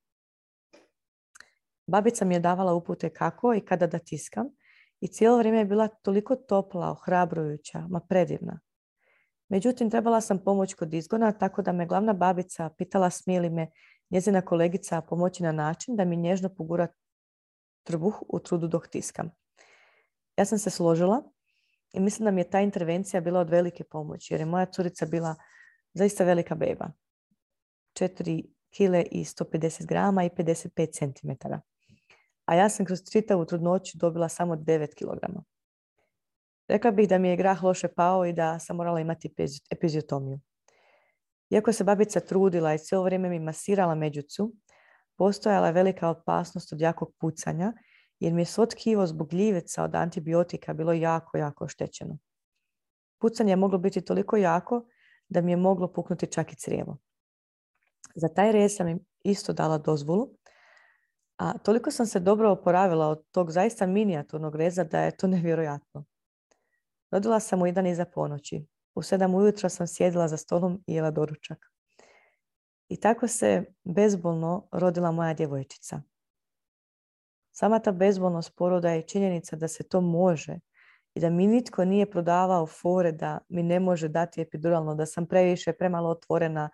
Babica 1.87 2.25
mi 2.25 2.35
je 2.35 2.39
davala 2.39 2.73
upute 2.73 3.09
kako 3.09 3.53
i 3.53 3.65
kada 3.65 3.87
da 3.87 3.99
tiskam 3.99 4.47
i 5.01 5.07
cijelo 5.07 5.37
vrijeme 5.37 5.57
je 5.57 5.65
bila 5.65 5.87
toliko 5.87 6.35
topla, 6.35 6.91
ohrabrujuća, 6.91 7.87
ma 7.89 7.99
predivna. 7.99 8.59
Međutim, 9.49 9.89
trebala 9.89 10.21
sam 10.21 10.43
pomoć 10.43 10.73
kod 10.73 10.93
izgona, 10.93 11.31
tako 11.31 11.61
da 11.61 11.71
me 11.71 11.85
glavna 11.85 12.13
babica 12.13 12.69
pitala 12.77 13.09
smije 13.09 13.39
li 13.39 13.49
me 13.49 13.71
njezina 14.09 14.41
kolegica 14.41 15.01
pomoći 15.01 15.43
na 15.43 15.51
način 15.51 15.95
da 15.95 16.05
mi 16.05 16.17
nježno 16.17 16.49
pogura 16.49 16.87
trbuh 17.83 18.21
u 18.29 18.39
trudu 18.39 18.67
dok 18.67 18.87
tiskam. 18.87 19.31
Ja 20.37 20.45
sam 20.45 20.57
se 20.57 20.69
složila 20.69 21.32
i 21.93 21.99
mislim 21.99 22.25
da 22.25 22.31
mi 22.31 22.41
je 22.41 22.49
ta 22.49 22.61
intervencija 22.61 23.21
bila 23.21 23.39
od 23.39 23.49
velike 23.49 23.83
pomoći 23.83 24.33
jer 24.33 24.41
je 24.41 24.45
moja 24.45 24.65
curica 24.65 25.05
bila 25.05 25.35
zaista 25.93 26.23
velika 26.23 26.55
beba. 26.55 26.91
4 27.99 28.45
kile 28.69 29.03
i 29.11 29.23
150 29.23 29.85
grama 29.85 30.23
i 30.23 30.29
55 30.29 30.91
centimetara. 30.93 31.61
A 32.45 32.55
ja 32.55 32.69
sam 32.69 32.85
kroz 32.85 32.99
čitavu 33.11 33.45
trudnoću 33.45 33.97
dobila 33.97 34.29
samo 34.29 34.55
9 34.55 34.95
kilograma. 34.95 35.43
Rekla 36.67 36.91
bih 36.91 37.09
da 37.09 37.17
mi 37.17 37.29
je 37.29 37.35
grah 37.35 37.63
loše 37.63 37.87
pao 37.87 38.25
i 38.25 38.33
da 38.33 38.59
sam 38.59 38.75
morala 38.75 38.99
imati 38.99 39.33
epiziotomiju. 39.71 40.39
Iako 41.49 41.73
se 41.73 41.83
babica 41.83 42.19
trudila 42.19 42.73
i 42.73 42.77
cijelo 42.77 43.03
vrijeme 43.03 43.29
mi 43.29 43.39
masirala 43.39 43.95
međucu, 43.95 44.53
postojala 45.17 45.67
je 45.67 45.73
velika 45.73 46.09
opasnost 46.09 46.73
od 46.73 46.81
jakog 46.81 47.13
pucanja 47.19 47.73
jer 48.23 48.33
mi 48.33 48.41
je 48.41 48.45
svo 48.45 48.65
tkivo 48.65 49.07
zbog 49.07 49.29
gljiveca 49.29 49.83
od 49.83 49.95
antibiotika 49.95 50.73
bilo 50.73 50.93
jako, 50.93 51.37
jako 51.37 51.65
oštećeno. 51.65 52.17
Pucanje 53.21 53.51
je 53.51 53.55
moglo 53.55 53.77
biti 53.77 54.01
toliko 54.01 54.37
jako 54.37 54.85
da 55.29 55.41
mi 55.41 55.51
je 55.51 55.57
moglo 55.57 55.93
puknuti 55.93 56.27
čak 56.27 56.53
i 56.53 56.55
crijevo. 56.55 56.97
Za 58.15 58.27
taj 58.27 58.51
rez 58.51 58.75
sam 58.75 58.87
im 58.87 58.99
isto 59.23 59.53
dala 59.53 59.77
dozvolu, 59.77 60.29
a 61.37 61.57
toliko 61.57 61.91
sam 61.91 62.05
se 62.05 62.19
dobro 62.19 62.51
oporavila 62.51 63.07
od 63.07 63.23
tog 63.31 63.51
zaista 63.51 63.85
minijaturnog 63.87 64.55
reza 64.55 64.83
da 64.83 64.99
je 64.99 65.17
to 65.17 65.27
nevjerojatno. 65.35 66.05
Rodila 67.11 67.39
sam 67.39 67.61
u 67.61 67.65
jedan 67.65 67.87
iza 67.87 68.05
ponoći. 68.05 68.67
U 68.95 69.01
sedam 69.01 69.35
ujutro 69.35 69.69
sam 69.69 69.87
sjedila 69.87 70.27
za 70.27 70.37
stolom 70.37 70.83
i 70.87 70.93
jela 70.93 71.11
doručak. 71.11 71.57
I 72.89 72.99
tako 72.99 73.27
se 73.27 73.63
bezbolno 73.83 74.67
rodila 74.71 75.11
moja 75.11 75.33
djevojčica. 75.33 76.01
Sama 77.55 77.79
ta 77.79 77.91
bezbolnost 77.91 78.55
poroda 78.55 78.89
je 78.89 79.01
činjenica 79.01 79.55
da 79.55 79.67
se 79.67 79.83
to 79.83 80.01
može 80.01 80.59
i 81.15 81.19
da 81.19 81.29
mi 81.29 81.47
nitko 81.47 81.85
nije 81.85 82.11
prodavao 82.11 82.67
fore 82.67 83.11
da 83.11 83.39
mi 83.49 83.63
ne 83.63 83.79
može 83.79 84.07
dati 84.07 84.41
epiduralno, 84.41 84.95
da 84.95 85.05
sam 85.05 85.25
previše, 85.25 85.73
premalo 85.73 86.09
otvorena, 86.09 86.69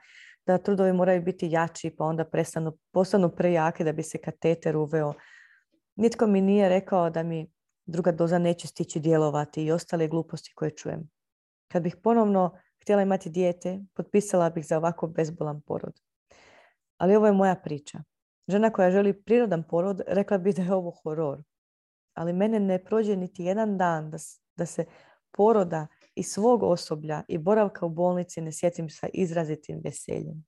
da 0.45 0.57
trudovi 0.57 0.93
moraju 0.93 1.21
biti 1.21 1.49
jači 1.51 1.95
pa 1.97 2.03
onda 2.03 2.25
prestanu, 2.25 2.77
postanu 2.91 3.29
prejake 3.29 3.83
da 3.83 3.91
bi 3.91 4.03
se 4.03 4.17
kateter 4.17 4.77
uveo. 4.77 5.13
Nitko 5.95 6.27
mi 6.27 6.41
nije 6.41 6.69
rekao 6.69 7.09
da 7.09 7.23
mi 7.23 7.51
druga 7.85 8.11
doza 8.11 8.37
neće 8.37 8.67
stići 8.67 8.99
djelovati 8.99 9.63
i 9.63 9.71
ostale 9.71 10.07
gluposti 10.07 10.53
koje 10.55 10.71
čujem. 10.71 11.09
Kad 11.67 11.83
bih 11.83 11.95
ponovno 12.03 12.57
htjela 12.81 13.01
imati 13.01 13.29
dijete, 13.29 13.79
potpisala 13.93 14.49
bih 14.49 14.65
za 14.65 14.77
ovako 14.77 15.07
bezbolan 15.07 15.61
porod. 15.61 15.99
Ali 16.97 17.15
ovo 17.15 17.25
je 17.25 17.33
moja 17.33 17.55
priča. 17.55 18.03
Žena 18.49 18.69
koja 18.69 18.91
želi 18.91 19.13
prirodan 19.13 19.63
porod, 19.63 20.01
rekla 20.07 20.37
bi 20.37 20.53
da 20.53 20.61
je 20.61 20.73
ovo 20.73 20.91
horor. 20.91 21.43
Ali 22.13 22.33
mene 22.33 22.59
ne 22.59 22.83
prođe 22.83 23.15
niti 23.15 23.43
jedan 23.43 23.77
dan 23.77 24.09
da, 24.11 24.17
da 24.57 24.65
se 24.65 24.85
poroda 25.31 25.87
i 26.15 26.23
svog 26.23 26.63
osoblja 26.63 27.23
i 27.27 27.37
boravka 27.37 27.85
u 27.85 27.89
bolnici 27.89 28.41
ne 28.41 28.51
sjetim 28.51 28.89
sa 28.89 29.07
izrazitim 29.13 29.81
veseljem. 29.83 30.45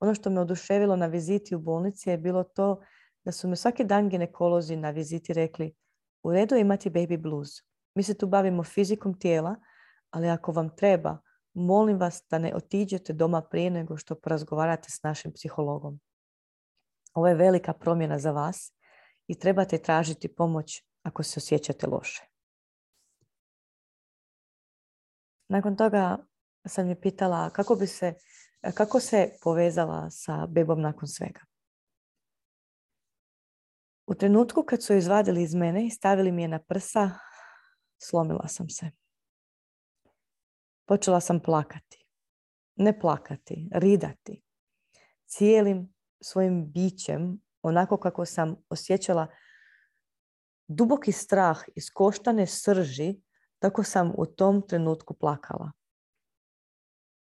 Ono 0.00 0.14
što 0.14 0.30
me 0.30 0.40
oduševilo 0.40 0.96
na 0.96 1.06
viziti 1.06 1.54
u 1.54 1.58
bolnici 1.58 2.10
je 2.10 2.18
bilo 2.18 2.44
to 2.44 2.82
da 3.24 3.32
su 3.32 3.48
me 3.48 3.56
svaki 3.56 3.84
dan 3.84 4.08
ginekolozi 4.08 4.76
na 4.76 4.90
viziti 4.90 5.32
rekli 5.32 5.74
u 6.22 6.32
redu 6.32 6.56
imati 6.56 6.90
baby 6.90 7.20
blues. 7.20 7.50
Mi 7.94 8.02
se 8.02 8.14
tu 8.14 8.26
bavimo 8.26 8.62
fizikom 8.62 9.18
tijela, 9.18 9.56
ali 10.10 10.28
ako 10.28 10.52
vam 10.52 10.76
treba, 10.76 11.18
molim 11.54 11.98
vas 11.98 12.24
da 12.30 12.38
ne 12.38 12.54
otiđete 12.54 13.12
doma 13.12 13.42
prije 13.42 13.70
nego 13.70 13.96
što 13.96 14.14
porazgovarate 14.14 14.90
s 14.90 15.02
našim 15.02 15.32
psihologom. 15.32 16.00
Ovo 17.14 17.28
je 17.28 17.34
velika 17.34 17.72
promjena 17.72 18.18
za 18.18 18.30
vas 18.30 18.72
i 19.26 19.38
trebate 19.38 19.78
tražiti 19.78 20.34
pomoć 20.34 20.84
ako 21.02 21.22
se 21.22 21.40
osjećate 21.40 21.86
loše. 21.86 22.22
Nakon 25.48 25.76
toga 25.76 26.26
sam 26.66 26.88
je 26.88 27.00
pitala 27.00 27.50
kako 27.50 27.74
bi 27.74 27.86
se, 27.86 28.14
kako 28.74 29.00
se 29.00 29.30
povezala 29.42 30.10
sa 30.10 30.46
bebom 30.46 30.80
nakon 30.80 31.08
svega. 31.08 31.40
U 34.06 34.14
trenutku 34.14 34.62
kad 34.62 34.82
su 34.82 34.94
izvadili 34.94 35.42
iz 35.42 35.54
mene 35.54 35.86
i 35.86 35.90
stavili 35.90 36.32
mi 36.32 36.42
je 36.42 36.48
na 36.48 36.58
prsa, 36.58 37.10
slomila 37.98 38.48
sam 38.48 38.68
se. 38.68 38.90
Počela 40.84 41.20
sam 41.20 41.40
plakati. 41.40 42.06
Ne 42.76 43.00
plakati, 43.00 43.68
ridati. 43.72 44.42
Cijelim 45.26 45.93
svojim 46.24 46.72
bićem, 46.72 47.40
onako 47.62 47.96
kako 47.96 48.24
sam 48.24 48.56
osjećala 48.68 49.26
duboki 50.68 51.12
strah 51.12 51.62
iz 51.76 51.90
koštane 51.94 52.46
srži, 52.46 53.20
tako 53.58 53.82
sam 53.82 54.12
u 54.16 54.26
tom 54.26 54.62
trenutku 54.68 55.14
plakala. 55.14 55.72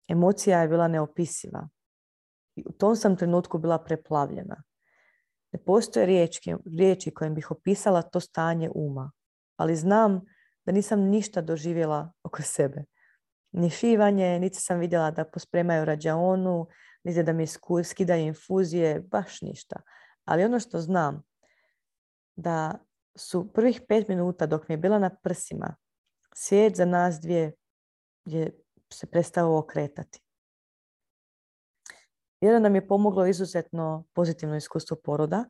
Emocija 0.08 0.62
je 0.62 0.68
bila 0.68 0.88
neopisiva. 0.88 1.70
I 2.56 2.64
u 2.66 2.72
tom 2.72 2.96
sam 2.96 3.16
trenutku 3.16 3.58
bila 3.58 3.84
preplavljena. 3.84 4.64
Ne 5.52 5.64
postoje 5.64 6.06
riječi, 6.06 6.56
riječi 6.78 7.14
kojim 7.14 7.36
bih 7.36 7.52
opisala 7.52 8.02
to 8.02 8.20
stanje 8.20 8.70
uma, 8.76 9.12
ali 9.56 9.76
znam 9.76 10.22
da 10.66 10.72
nisam 10.72 11.00
ništa 11.00 11.42
doživjela 11.42 12.12
oko 12.24 12.42
sebe. 12.42 12.84
Ni 13.52 13.70
šivanje, 13.70 14.40
niti 14.40 14.62
sam 14.62 14.80
vidjela 14.80 15.12
da 15.12 15.26
pospremaju 15.26 15.86
rađaonu, 15.86 16.68
niti 17.10 17.24
da 17.24 17.34
mi 17.34 17.46
skidaju 17.84 18.24
infuzije, 18.24 19.00
baš 19.00 19.42
ništa. 19.42 19.82
Ali 20.26 20.44
ono 20.44 20.60
što 20.60 20.80
znam, 20.80 21.24
da 22.36 22.80
su 23.16 23.54
prvih 23.54 23.82
pet 23.88 24.08
minuta 24.08 24.46
dok 24.46 24.68
mi 24.68 24.74
je 24.74 24.78
bila 24.78 25.00
na 25.00 25.10
prsima, 25.10 25.76
svijet 26.34 26.76
za 26.76 26.86
nas 26.86 27.20
dvije 27.22 27.52
je 28.26 28.60
se 28.94 29.08
prestao 29.08 29.58
okretati. 29.58 30.22
Jedan 32.42 32.62
nam 32.62 32.76
je 32.76 32.88
pomoglo 32.88 33.26
izuzetno 33.26 34.06
pozitivno 34.14 34.56
iskustvo 34.56 34.98
poroda, 35.04 35.46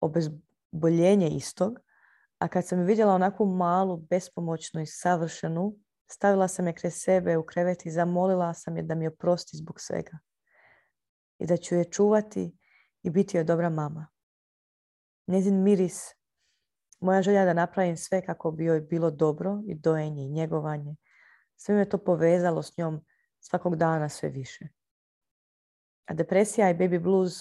obezboljenje 0.00 1.28
istog, 1.28 1.78
a 2.38 2.48
kad 2.48 2.66
sam 2.66 2.84
vidjela 2.84 3.14
onakvu 3.14 3.46
malu, 3.46 3.96
bespomoćnu 3.96 4.80
i 4.80 4.86
savršenu, 4.86 5.74
stavila 6.10 6.48
sam 6.48 6.66
je 6.66 6.72
kraj 6.72 6.90
sebe 6.90 7.36
u 7.36 7.42
krevet 7.42 7.86
i 7.86 7.90
zamolila 7.90 8.54
sam 8.54 8.76
je 8.76 8.82
da 8.82 8.94
mi 8.94 9.06
oprosti 9.06 9.56
zbog 9.56 9.80
svega. 9.80 10.18
I 11.38 11.46
da 11.46 11.56
ću 11.56 11.74
je 11.74 11.90
čuvati 11.90 12.58
i 13.02 13.10
biti 13.10 13.36
joj 13.36 13.44
dobra 13.44 13.70
mama. 13.70 14.08
Njezin 15.26 15.62
miris, 15.62 16.14
moja 17.00 17.22
želja 17.22 17.44
da 17.44 17.52
napravim 17.52 17.96
sve 17.96 18.26
kako 18.26 18.50
bi 18.50 18.64
joj 18.64 18.80
bilo 18.80 19.10
dobro 19.10 19.62
i 19.66 19.74
dojenje 19.74 20.22
i 20.22 20.30
njegovanje. 20.30 20.96
Sve 21.56 21.74
me 21.74 21.88
to 21.88 21.98
povezalo 21.98 22.62
s 22.62 22.76
njom 22.76 23.04
svakog 23.40 23.76
dana 23.76 24.08
sve 24.08 24.28
više. 24.28 24.68
A 26.04 26.14
depresija 26.14 26.70
i 26.70 26.74
baby 26.74 27.02
blues, 27.02 27.32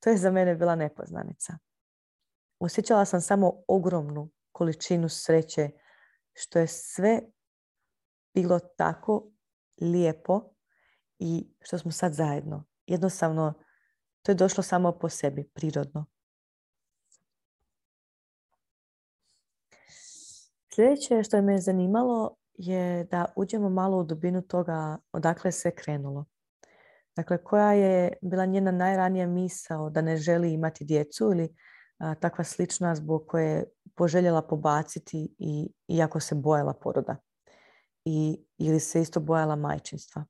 to 0.00 0.10
je 0.10 0.16
za 0.16 0.30
mene 0.30 0.54
bila 0.54 0.74
nepoznanica. 0.74 1.58
Osjećala 2.58 3.04
sam 3.04 3.20
samo 3.20 3.62
ogromnu 3.68 4.30
količinu 4.52 5.08
sreće 5.08 5.70
što 6.32 6.58
je 6.58 6.66
sve 6.66 7.20
bilo 8.34 8.58
tako 8.58 9.30
lijepo 9.80 10.54
i 11.18 11.54
što 11.60 11.78
smo 11.78 11.90
sad 11.90 12.12
zajedno. 12.12 12.69
Jednostavno, 12.90 13.54
to 14.22 14.32
je 14.32 14.36
došlo 14.36 14.62
samo 14.62 14.92
po 14.92 15.08
sebi, 15.08 15.44
prirodno. 15.54 16.06
Sljedeće 20.74 21.22
što 21.22 21.36
je 21.36 21.42
me 21.42 21.60
zanimalo 21.60 22.36
je 22.54 23.04
da 23.04 23.24
uđemo 23.36 23.68
malo 23.70 23.98
u 23.98 24.04
dubinu 24.04 24.42
toga 24.42 24.98
odakle 25.12 25.52
se 25.52 25.70
krenulo. 25.70 26.24
Dakle, 27.16 27.44
koja 27.44 27.72
je 27.72 28.12
bila 28.22 28.46
njena 28.46 28.70
najranija 28.70 29.26
misao 29.26 29.90
da 29.90 30.02
ne 30.02 30.16
želi 30.16 30.52
imati 30.52 30.84
djecu 30.84 31.24
ili 31.24 31.54
takva 32.20 32.44
slična 32.44 32.94
zbog 32.94 33.24
koje 33.28 33.50
je 33.50 33.64
poželjela 33.94 34.42
pobaciti 34.42 35.34
i 35.38 35.72
iako 35.88 36.20
se 36.20 36.34
bojala 36.34 36.74
poroda. 36.74 37.16
I, 38.04 38.44
ili 38.58 38.80
se 38.80 39.00
isto 39.00 39.20
bojala 39.20 39.56
majčinstva. 39.56 40.24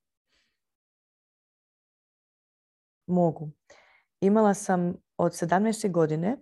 Mogu. 3.11 3.51
Imala 4.21 4.55
sam 4.55 4.95
od 5.17 5.33
17. 5.33 5.91
godine 5.91 6.37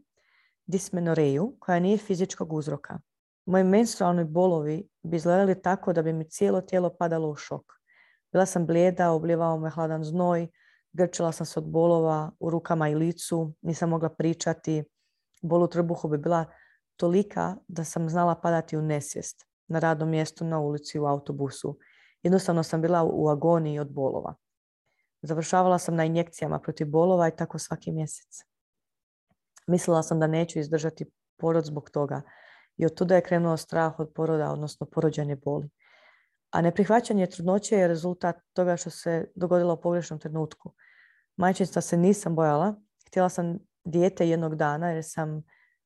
dismenoreju 0.67 1.57
koja 1.59 1.79
nije 1.79 1.99
fizičkog 1.99 2.53
uzroka. 2.53 2.99
Moji 3.47 3.65
menstrualni 3.65 4.25
bolovi 4.25 4.89
bi 5.03 5.17
izgledali 5.17 5.63
tako 5.63 5.93
da 5.93 6.03
bi 6.03 6.13
mi 6.13 6.31
cijelo 6.31 6.61
tijelo 6.61 6.91
padalo 6.99 7.31
u 7.31 7.37
šok. 7.37 7.63
Bila 8.33 8.47
sam 8.47 8.67
blijeda, 8.67 9.11
oblijevao 9.11 9.59
me 9.59 9.71
hladan 9.71 10.05
znoj, 10.05 10.49
grčila 10.93 11.33
sam 11.33 11.47
se 11.47 11.61
od 11.61 11.71
bolova 11.71 12.31
u 12.41 12.51
rukama 12.51 12.89
i 12.89 12.95
licu, 12.95 13.53
nisam 13.63 13.91
mogla 13.91 14.09
pričati. 14.09 14.85
Bol 15.43 15.63
u 15.63 15.69
trbuhu 15.69 16.09
bi 16.09 16.19
bila 16.19 16.45
tolika 16.97 17.57
da 17.69 17.85
sam 17.85 18.09
znala 18.09 18.35
padati 18.35 18.77
u 18.77 18.83
nesvijest 18.83 19.47
na 19.69 19.79
radnom 19.79 20.09
mjestu, 20.09 20.45
na 20.45 20.61
ulici, 20.61 20.99
u 20.99 21.07
autobusu. 21.07 21.79
Jednostavno 22.23 22.63
sam 22.63 22.83
bila 22.83 23.03
u 23.05 23.29
agoniji 23.29 23.79
od 23.79 23.93
bolova. 23.93 24.35
Završavala 25.23 25.79
sam 25.79 25.97
na 25.97 26.05
injekcijama 26.05 26.59
protiv 26.59 26.87
bolova 26.87 27.29
i 27.29 27.37
tako 27.37 27.59
svaki 27.59 27.93
mjesec. 27.93 28.45
Mislila 29.67 30.03
sam 30.03 30.21
da 30.21 30.27
neću 30.27 30.59
izdržati 30.59 31.11
porod 31.37 31.65
zbog 31.65 31.91
toga 31.91 32.23
i 32.77 32.87
od 32.87 32.95
tuda 32.95 33.15
je 33.15 33.23
krenuo 33.23 33.57
strah 33.57 34.01
od 34.01 34.13
poroda, 34.15 34.53
odnosno 34.53 34.87
porođanje 34.87 35.37
boli. 35.37 35.71
A 36.51 36.61
neprihvaćanje 36.61 37.27
trudnoće 37.27 37.77
je 37.77 37.89
rezultat 37.89 38.37
toga 38.53 38.77
što 38.77 38.91
se 38.91 39.31
dogodilo 39.35 39.75
u 39.75 39.81
pogrešnom 39.81 40.19
trenutku. 40.19 40.73
Majčinstva 41.37 41.83
se 41.83 41.97
nisam 41.97 42.35
bojala. 42.35 42.75
Htjela 43.07 43.29
sam 43.29 43.59
dijete 43.85 44.29
jednog 44.29 44.57
dana 44.57 44.91
jer 44.91 45.05
sam 45.05 45.43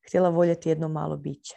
htjela 0.06 0.28
voljeti 0.28 0.68
jedno 0.68 0.88
malo 0.88 1.16
biće. 1.16 1.56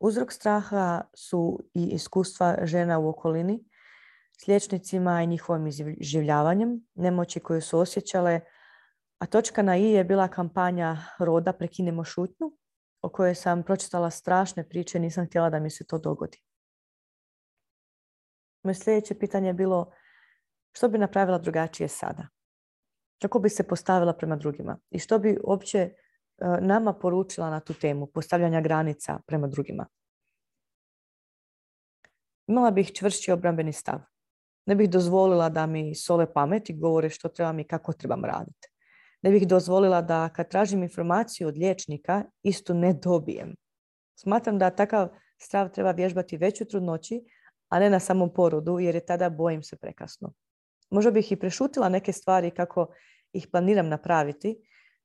Uzrok 0.00 0.32
straha 0.32 1.04
su 1.14 1.60
i 1.74 1.84
iskustva 1.84 2.56
žena 2.62 2.98
u 2.98 3.08
okolini 3.08 3.64
s 4.40 4.46
liječnicima 4.46 5.22
i 5.22 5.26
njihovim 5.26 5.66
izživljavanjem, 5.98 6.86
nemoći 6.94 7.40
koju 7.40 7.60
su 7.60 7.78
osjećale, 7.78 8.40
a 9.18 9.26
točka 9.26 9.62
na 9.62 9.76
i 9.76 9.84
je 9.84 10.04
bila 10.04 10.28
kampanja 10.28 10.96
roda 11.18 11.52
Prekinemo 11.52 12.04
šutnju, 12.04 12.52
o 13.02 13.08
kojoj 13.08 13.34
sam 13.34 13.62
pročitala 13.62 14.10
strašne 14.10 14.68
priče 14.68 14.98
nisam 14.98 15.26
htjela 15.26 15.50
da 15.50 15.58
mi 15.58 15.70
se 15.70 15.86
to 15.86 15.98
dogodi. 15.98 16.42
Moje 18.62 18.74
sljedeće 18.74 19.18
pitanje 19.18 19.48
je 19.48 19.54
bilo 19.54 19.92
što 20.72 20.88
bi 20.88 20.98
napravila 20.98 21.38
drugačije 21.38 21.88
sada? 21.88 22.28
Kako 23.22 23.38
bi 23.38 23.48
se 23.48 23.68
postavila 23.68 24.12
prema 24.12 24.36
drugima? 24.36 24.78
I 24.90 24.98
što 24.98 25.18
bi 25.18 25.38
uopće 25.44 25.78
e, 25.78 25.92
nama 26.60 26.92
poručila 26.92 27.50
na 27.50 27.60
tu 27.60 27.74
temu 27.74 28.06
postavljanja 28.06 28.60
granica 28.60 29.20
prema 29.26 29.46
drugima? 29.46 29.86
Imala 32.46 32.70
bih 32.70 32.92
čvršći 32.92 33.32
obrambeni 33.32 33.72
stav. 33.72 34.13
Ne 34.66 34.74
bih 34.74 34.90
dozvolila 34.90 35.48
da 35.48 35.66
mi 35.66 35.94
sole 35.94 36.32
pamet 36.32 36.70
i 36.70 36.78
govore 36.78 37.10
što 37.10 37.28
trebam 37.28 37.58
i 37.58 37.64
kako 37.64 37.92
trebam 37.92 38.24
raditi. 38.24 38.68
Ne 39.22 39.30
bih 39.30 39.48
dozvolila 39.48 40.02
da 40.02 40.28
kad 40.28 40.48
tražim 40.50 40.82
informaciju 40.82 41.48
od 41.48 41.56
liječnika 41.56 42.24
istu 42.42 42.74
ne 42.74 42.92
dobijem. 42.92 43.54
Smatram 44.14 44.58
da 44.58 44.70
takav 44.70 45.08
stav 45.38 45.68
treba 45.68 45.90
vježbati 45.90 46.36
veću 46.36 46.64
trudnoći, 46.64 47.24
a 47.68 47.78
ne 47.78 47.90
na 47.90 48.00
samom 48.00 48.34
porodu 48.34 48.78
jer 48.78 48.94
je 48.94 49.06
tada 49.06 49.30
bojim 49.30 49.62
se 49.62 49.76
prekasno. 49.76 50.32
Možda 50.90 51.10
bih 51.10 51.32
i 51.32 51.36
prešutila 51.36 51.88
neke 51.88 52.12
stvari 52.12 52.50
kako 52.50 52.86
ih 53.32 53.48
planiram 53.52 53.88
napraviti, 53.88 54.56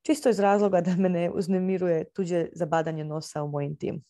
čisto 0.01 0.29
iz 0.29 0.39
razloga 0.39 0.81
da 0.81 0.95
me 0.95 1.09
ne 1.09 1.31
uznemiruje 1.31 2.09
tuđe 2.13 2.47
zabadanje 2.53 3.03
nosa 3.03 3.43
u 3.43 3.47
moj 3.47 3.75
tim. 3.79 4.03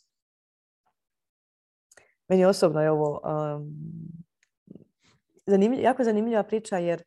Meni 2.27 2.45
osobno 2.45 2.81
je 2.81 2.91
ovo 2.91 3.21
jako 5.81 6.03
zanimljiva 6.03 6.43
priča 6.43 6.77
jer 6.77 7.03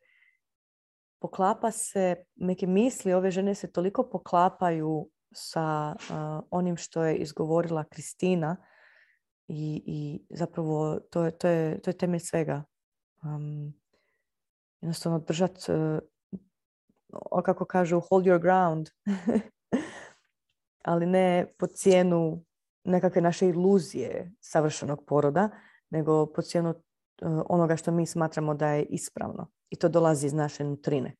poklapa 1.21 1.71
se, 1.71 2.15
neke 2.35 2.67
misli 2.67 3.13
ove 3.13 3.31
žene 3.31 3.55
se 3.55 3.71
toliko 3.71 4.09
poklapaju 4.09 5.09
sa 5.31 5.95
onim 6.51 6.77
što 6.77 7.03
je 7.03 7.15
izgovorila 7.15 7.83
Kristina 7.83 8.57
i, 9.47 9.83
i 9.85 10.25
zapravo 10.29 10.99
to 10.99 11.25
je, 11.25 11.37
to, 11.37 11.47
je, 11.47 11.81
to 11.81 11.89
je 11.89 11.97
temelj 11.97 12.19
svega. 12.19 12.63
Um, 13.23 13.73
jednostavno 14.81 15.19
držati, 15.19 15.71
uh, 15.71 15.99
kako 17.43 17.65
kažu, 17.65 17.99
hold 17.99 18.25
your 18.25 18.41
ground, 18.41 18.89
ali 20.91 21.05
ne 21.05 21.53
po 21.57 21.67
cijenu 21.67 22.45
nekakve 22.83 23.21
naše 23.21 23.47
iluzije 23.47 24.31
savršenog 24.39 25.05
poroda, 25.07 25.49
nego 25.89 26.25
po 26.25 26.41
cijenu 26.41 26.69
uh, 26.69 26.75
onoga 27.49 27.75
što 27.75 27.91
mi 27.91 28.05
smatramo 28.05 28.53
da 28.53 28.67
je 28.67 28.85
ispravno. 28.85 29.47
I 29.69 29.75
to 29.75 29.89
dolazi 29.89 30.27
iz 30.27 30.33
naše 30.33 30.63
nutrine. 30.63 31.15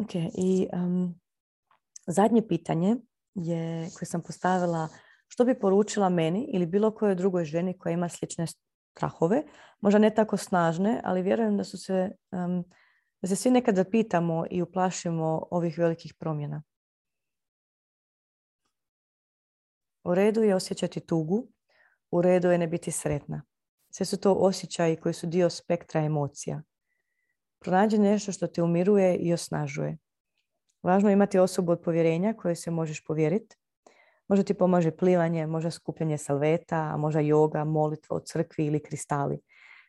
Ok, 0.00 0.14
i 0.14 0.68
um, 0.72 1.20
zadnje 2.06 2.48
pitanje 2.48 2.96
je 3.34 3.90
koje 3.98 4.06
sam 4.06 4.22
postavila 4.22 4.88
što 5.28 5.44
bi 5.44 5.58
poručila 5.58 6.08
meni 6.08 6.50
ili 6.52 6.66
bilo 6.66 6.94
kojoj 6.94 7.14
drugoj 7.14 7.44
ženi 7.44 7.78
koja 7.78 7.92
ima 7.92 8.08
slične 8.08 8.46
strahove, 8.96 9.42
možda 9.80 9.98
ne 9.98 10.14
tako 10.14 10.36
snažne, 10.36 11.00
ali 11.04 11.22
vjerujem 11.22 11.56
da 11.56 11.64
su 11.64 11.78
se, 11.78 12.10
um, 12.32 12.64
da 13.22 13.28
se 13.28 13.36
svi 13.36 13.50
nekad 13.50 13.76
zapitamo 13.76 14.44
i 14.50 14.62
uplašimo 14.62 15.46
ovih 15.50 15.78
velikih 15.78 16.14
promjena. 16.18 16.62
U 20.04 20.14
redu 20.14 20.42
je 20.42 20.54
osjećati 20.54 21.00
tugu, 21.00 21.48
u 22.10 22.22
redu 22.22 22.50
je 22.50 22.58
ne 22.58 22.66
biti 22.66 22.90
sretna. 22.90 23.42
Sve 23.90 24.06
su 24.06 24.16
to 24.16 24.32
osjećaji 24.32 24.96
koji 24.96 25.12
su 25.12 25.26
dio 25.26 25.50
spektra 25.50 26.00
emocija. 26.00 26.62
Pronađi 27.58 27.98
nešto 27.98 28.32
što 28.32 28.46
te 28.46 28.62
umiruje 28.62 29.16
i 29.16 29.32
osnažuje. 29.32 29.98
Važno 30.82 31.08
je 31.08 31.12
imati 31.12 31.38
osobu 31.38 31.72
od 31.72 31.80
povjerenja 31.80 32.34
koje 32.34 32.56
se 32.56 32.70
možeš 32.70 33.04
povjeriti. 33.04 33.56
Možda 34.28 34.44
ti 34.44 34.54
pomaže 34.54 34.90
plivanje, 34.90 35.46
možda 35.46 35.70
skupljanje 35.70 36.18
salveta, 36.18 36.96
možda 36.96 37.20
joga, 37.20 37.64
molitva 37.64 38.16
u 38.16 38.20
crkvi 38.20 38.66
ili 38.66 38.82
kristali. 38.82 39.40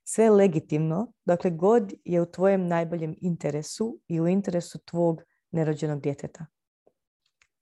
Sve 0.04 0.24
je 0.24 0.32
legitimno, 0.32 1.14
dakle 1.26 1.52
god 1.52 1.94
je 2.06 2.22
u 2.22 2.26
tvojem 2.26 2.68
najboljem 2.68 3.16
interesu 3.22 4.00
i 4.08 4.22
u 4.22 4.28
interesu 4.28 4.80
tvog 4.80 5.22
nerođenog 5.52 6.02
djeteta. 6.02 6.46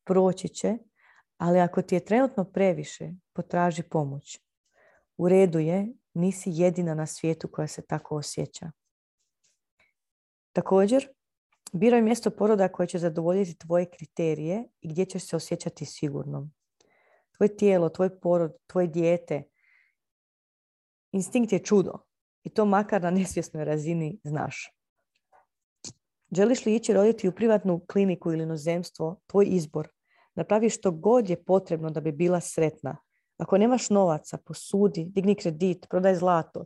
Proći 0.04 0.48
će, 0.48 0.78
ali 1.38 1.60
ako 1.60 1.82
ti 1.82 1.96
je 1.96 2.06
trenutno 2.06 2.44
previše, 2.44 3.12
potraži 3.34 3.84
pomoć. 3.84 4.40
U 5.18 5.30
redu 5.30 5.60
je, 5.60 5.88
nisi 6.20 6.50
jedina 6.54 6.94
na 6.94 7.06
svijetu 7.06 7.48
koja 7.48 7.68
se 7.68 7.82
tako 7.82 8.16
osjeća. 8.16 8.72
Također, 10.54 11.08
biraj 11.74 12.02
mjesto 12.02 12.30
poroda 12.30 12.68
koje 12.68 12.88
će 12.88 13.00
zadovoljiti 13.00 13.58
tvoje 13.58 13.86
kriterije 13.86 14.64
i 14.82 14.90
gdje 14.90 15.06
ćeš 15.06 15.28
se 15.28 15.36
osjećati 15.36 15.86
sigurnom. 15.86 16.54
Tvoje 17.38 17.58
tijelo, 17.58 17.90
tvoj 17.90 18.20
porod, 18.20 18.58
tvoje 18.68 18.88
dijete, 18.88 19.44
instinkt 21.12 21.52
je 21.52 21.64
čudo. 21.64 21.92
I 22.44 22.50
to 22.50 22.66
makar 22.66 23.02
na 23.02 23.12
nesvjesnoj 23.12 23.66
razini 23.66 24.20
znaš. 24.24 24.76
Želiš 26.32 26.66
li 26.66 26.76
ići 26.76 26.94
roditi 26.94 27.28
u 27.28 27.32
privatnu 27.32 27.86
kliniku 27.92 28.32
ili 28.32 28.44
inozemstvo, 28.44 29.22
tvoj 29.28 29.46
izbor. 29.50 29.88
Napravi 30.36 30.70
što 30.70 30.92
god 30.92 31.30
je 31.30 31.44
potrebno 31.44 31.90
da 31.90 32.02
bi 32.02 32.12
bila 32.12 32.42
sretna. 32.42 32.98
Ako 33.40 33.58
nemaš 33.58 33.90
novaca, 33.90 34.38
posudi, 34.38 35.06
digni 35.06 35.36
kredit, 35.36 35.88
prodaj 35.90 36.16
zlato. 36.16 36.66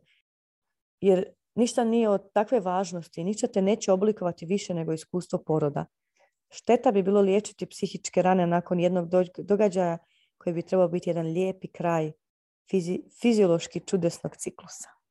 Jer 1.02 1.26
ništa 1.56 1.84
nije 1.84 2.10
od 2.10 2.32
takve 2.34 2.60
važnosti, 2.60 3.24
ništa 3.24 3.48
te 3.48 3.62
neće 3.62 3.92
oblikovati 3.92 4.46
više 4.46 4.74
nego 4.74 4.94
iskustvo 4.94 5.40
poroda. 5.40 5.86
Šteta 6.50 6.92
bi 6.92 7.04
bilo 7.04 7.22
liječiti 7.22 7.66
psihičke 7.66 8.22
rane 8.22 8.48
nakon 8.48 8.80
jednog 8.80 9.10
događaja 9.38 9.98
koji 10.38 10.54
bi 10.54 10.62
trebao 10.62 10.88
biti 10.88 11.10
jedan 11.10 11.26
lijepi 11.26 11.68
kraj 11.68 12.12
fiziološki 13.22 13.80
čudesnog 13.80 14.36
ciklusa. 14.36 15.03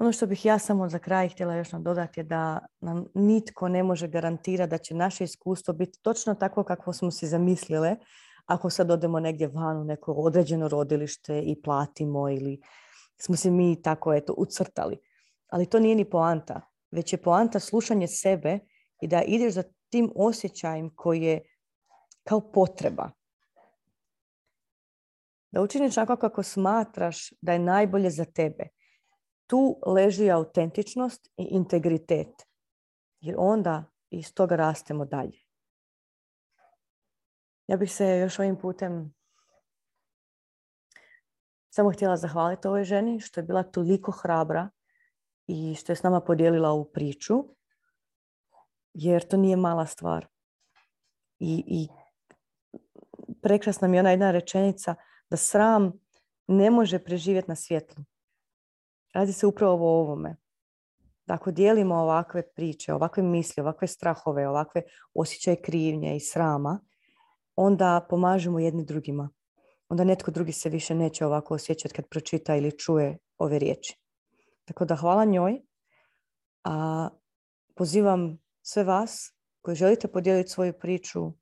Ono 0.00 0.12
što 0.12 0.26
bih 0.26 0.44
ja 0.44 0.58
samo 0.58 0.88
za 0.88 0.98
kraj 0.98 1.28
htjela 1.28 1.54
još 1.54 1.70
dodati 1.70 2.20
je 2.20 2.24
da 2.24 2.66
nam 2.80 3.04
nitko 3.14 3.68
ne 3.68 3.82
može 3.82 4.08
garantirati 4.08 4.70
da 4.70 4.78
će 4.78 4.94
naše 4.94 5.24
iskustvo 5.24 5.74
biti 5.74 6.02
točno 6.02 6.34
tako 6.34 6.64
kako 6.64 6.92
smo 6.92 7.10
si 7.10 7.26
zamislile 7.26 7.96
ako 8.46 8.70
sad 8.70 8.90
odemo 8.90 9.20
negdje 9.20 9.48
van 9.48 9.76
u 9.76 9.84
neko 9.84 10.12
određeno 10.12 10.68
rodilište 10.68 11.40
i 11.40 11.62
platimo 11.62 12.28
ili 12.28 12.60
smo 13.16 13.36
se 13.36 13.50
mi 13.50 13.82
tako 13.82 14.14
eto 14.14 14.34
ucrtali. 14.36 14.98
Ali 15.48 15.66
to 15.66 15.80
nije 15.80 15.94
ni 15.94 16.10
poanta, 16.10 16.60
već 16.90 17.12
je 17.12 17.22
poanta 17.22 17.60
slušanje 17.60 18.08
sebe 18.08 18.58
i 19.02 19.08
da 19.08 19.22
ideš 19.22 19.52
za 19.52 19.62
tim 19.88 20.12
osjećajem 20.16 20.90
koji 20.96 21.22
je 21.22 21.42
kao 22.24 22.52
potreba. 22.52 23.10
Da 25.50 25.62
učiniš 25.62 25.94
tako 25.94 26.16
kako 26.16 26.42
smatraš 26.42 27.32
da 27.40 27.52
je 27.52 27.58
najbolje 27.58 28.10
za 28.10 28.24
tebe. 28.24 28.79
Tu 29.50 29.80
leži 29.86 30.30
autentičnost 30.30 31.26
i 31.36 31.42
integritet. 31.42 32.46
Jer 33.20 33.34
onda 33.38 33.84
iz 34.10 34.34
toga 34.34 34.56
rastemo 34.56 35.04
dalje. 35.04 35.38
Ja 37.66 37.76
bih 37.76 37.92
se 37.92 38.18
još 38.18 38.38
ovim 38.38 38.56
putem 38.56 39.14
samo 41.70 41.92
htjela 41.92 42.16
zahvaliti 42.16 42.68
ovoj 42.68 42.84
ženi 42.84 43.20
što 43.20 43.40
je 43.40 43.44
bila 43.44 43.62
toliko 43.62 44.12
hrabra 44.12 44.70
i 45.46 45.74
što 45.74 45.92
je 45.92 45.96
s 45.96 46.02
nama 46.02 46.20
podijelila 46.20 46.70
ovu 46.70 46.84
priču, 46.84 47.34
jer 48.94 49.28
to 49.28 49.36
nije 49.36 49.56
mala 49.56 49.86
stvar. 49.86 50.26
I, 51.38 51.64
i 51.66 51.88
prekrasna 53.42 53.88
mi 53.88 53.96
je 53.96 54.00
ona 54.00 54.10
jedna 54.10 54.30
rečenica 54.30 54.94
da 55.30 55.36
sram 55.36 55.92
ne 56.46 56.70
može 56.70 56.98
preživjeti 56.98 57.48
na 57.48 57.56
svjetlu. 57.56 58.04
Radi 59.12 59.32
se 59.32 59.46
upravo 59.46 59.86
o 59.86 60.00
ovome. 60.00 60.36
Da 61.26 61.34
ako 61.34 61.50
dijelimo 61.50 61.94
ovakve 61.94 62.52
priče, 62.52 62.94
ovakve 62.94 63.22
misli, 63.22 63.60
ovakve 63.60 63.88
strahove, 63.88 64.48
ovakve 64.48 64.82
osjećaje 65.14 65.62
krivnje 65.62 66.16
i 66.16 66.20
srama, 66.20 66.80
onda 67.56 68.06
pomažemo 68.10 68.58
jedni 68.58 68.84
drugima. 68.84 69.30
Onda 69.88 70.04
netko 70.04 70.30
drugi 70.30 70.52
se 70.52 70.68
više 70.68 70.94
neće 70.94 71.26
ovako 71.26 71.54
osjećati 71.54 71.94
kad 71.94 72.08
pročita 72.08 72.56
ili 72.56 72.78
čuje 72.78 73.18
ove 73.38 73.58
riječi. 73.58 73.98
Tako 74.64 74.84
da 74.84 74.96
hvala 74.96 75.24
njoj. 75.24 75.62
A 76.64 77.08
pozivam 77.74 78.38
sve 78.62 78.84
vas 78.84 79.34
koji 79.60 79.76
želite 79.76 80.08
podijeliti 80.08 80.50
svoju 80.50 80.72
priču, 80.72 81.32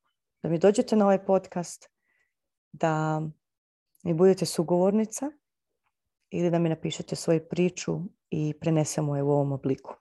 da 0.42 0.48
mi 0.48 0.58
dođete 0.58 0.96
na 0.96 1.04
ovaj 1.04 1.24
podcast, 1.24 1.90
da 2.72 3.22
mi 4.04 4.14
budete 4.14 4.46
sugovornica 4.46 5.30
ili 6.30 6.50
da 6.50 6.58
mi 6.58 6.68
napišete 6.68 7.16
svoju 7.16 7.40
priču 7.50 8.00
i 8.30 8.54
prenesemo 8.60 9.16
je 9.16 9.22
u 9.22 9.30
ovom 9.30 9.52
obliku. 9.52 9.94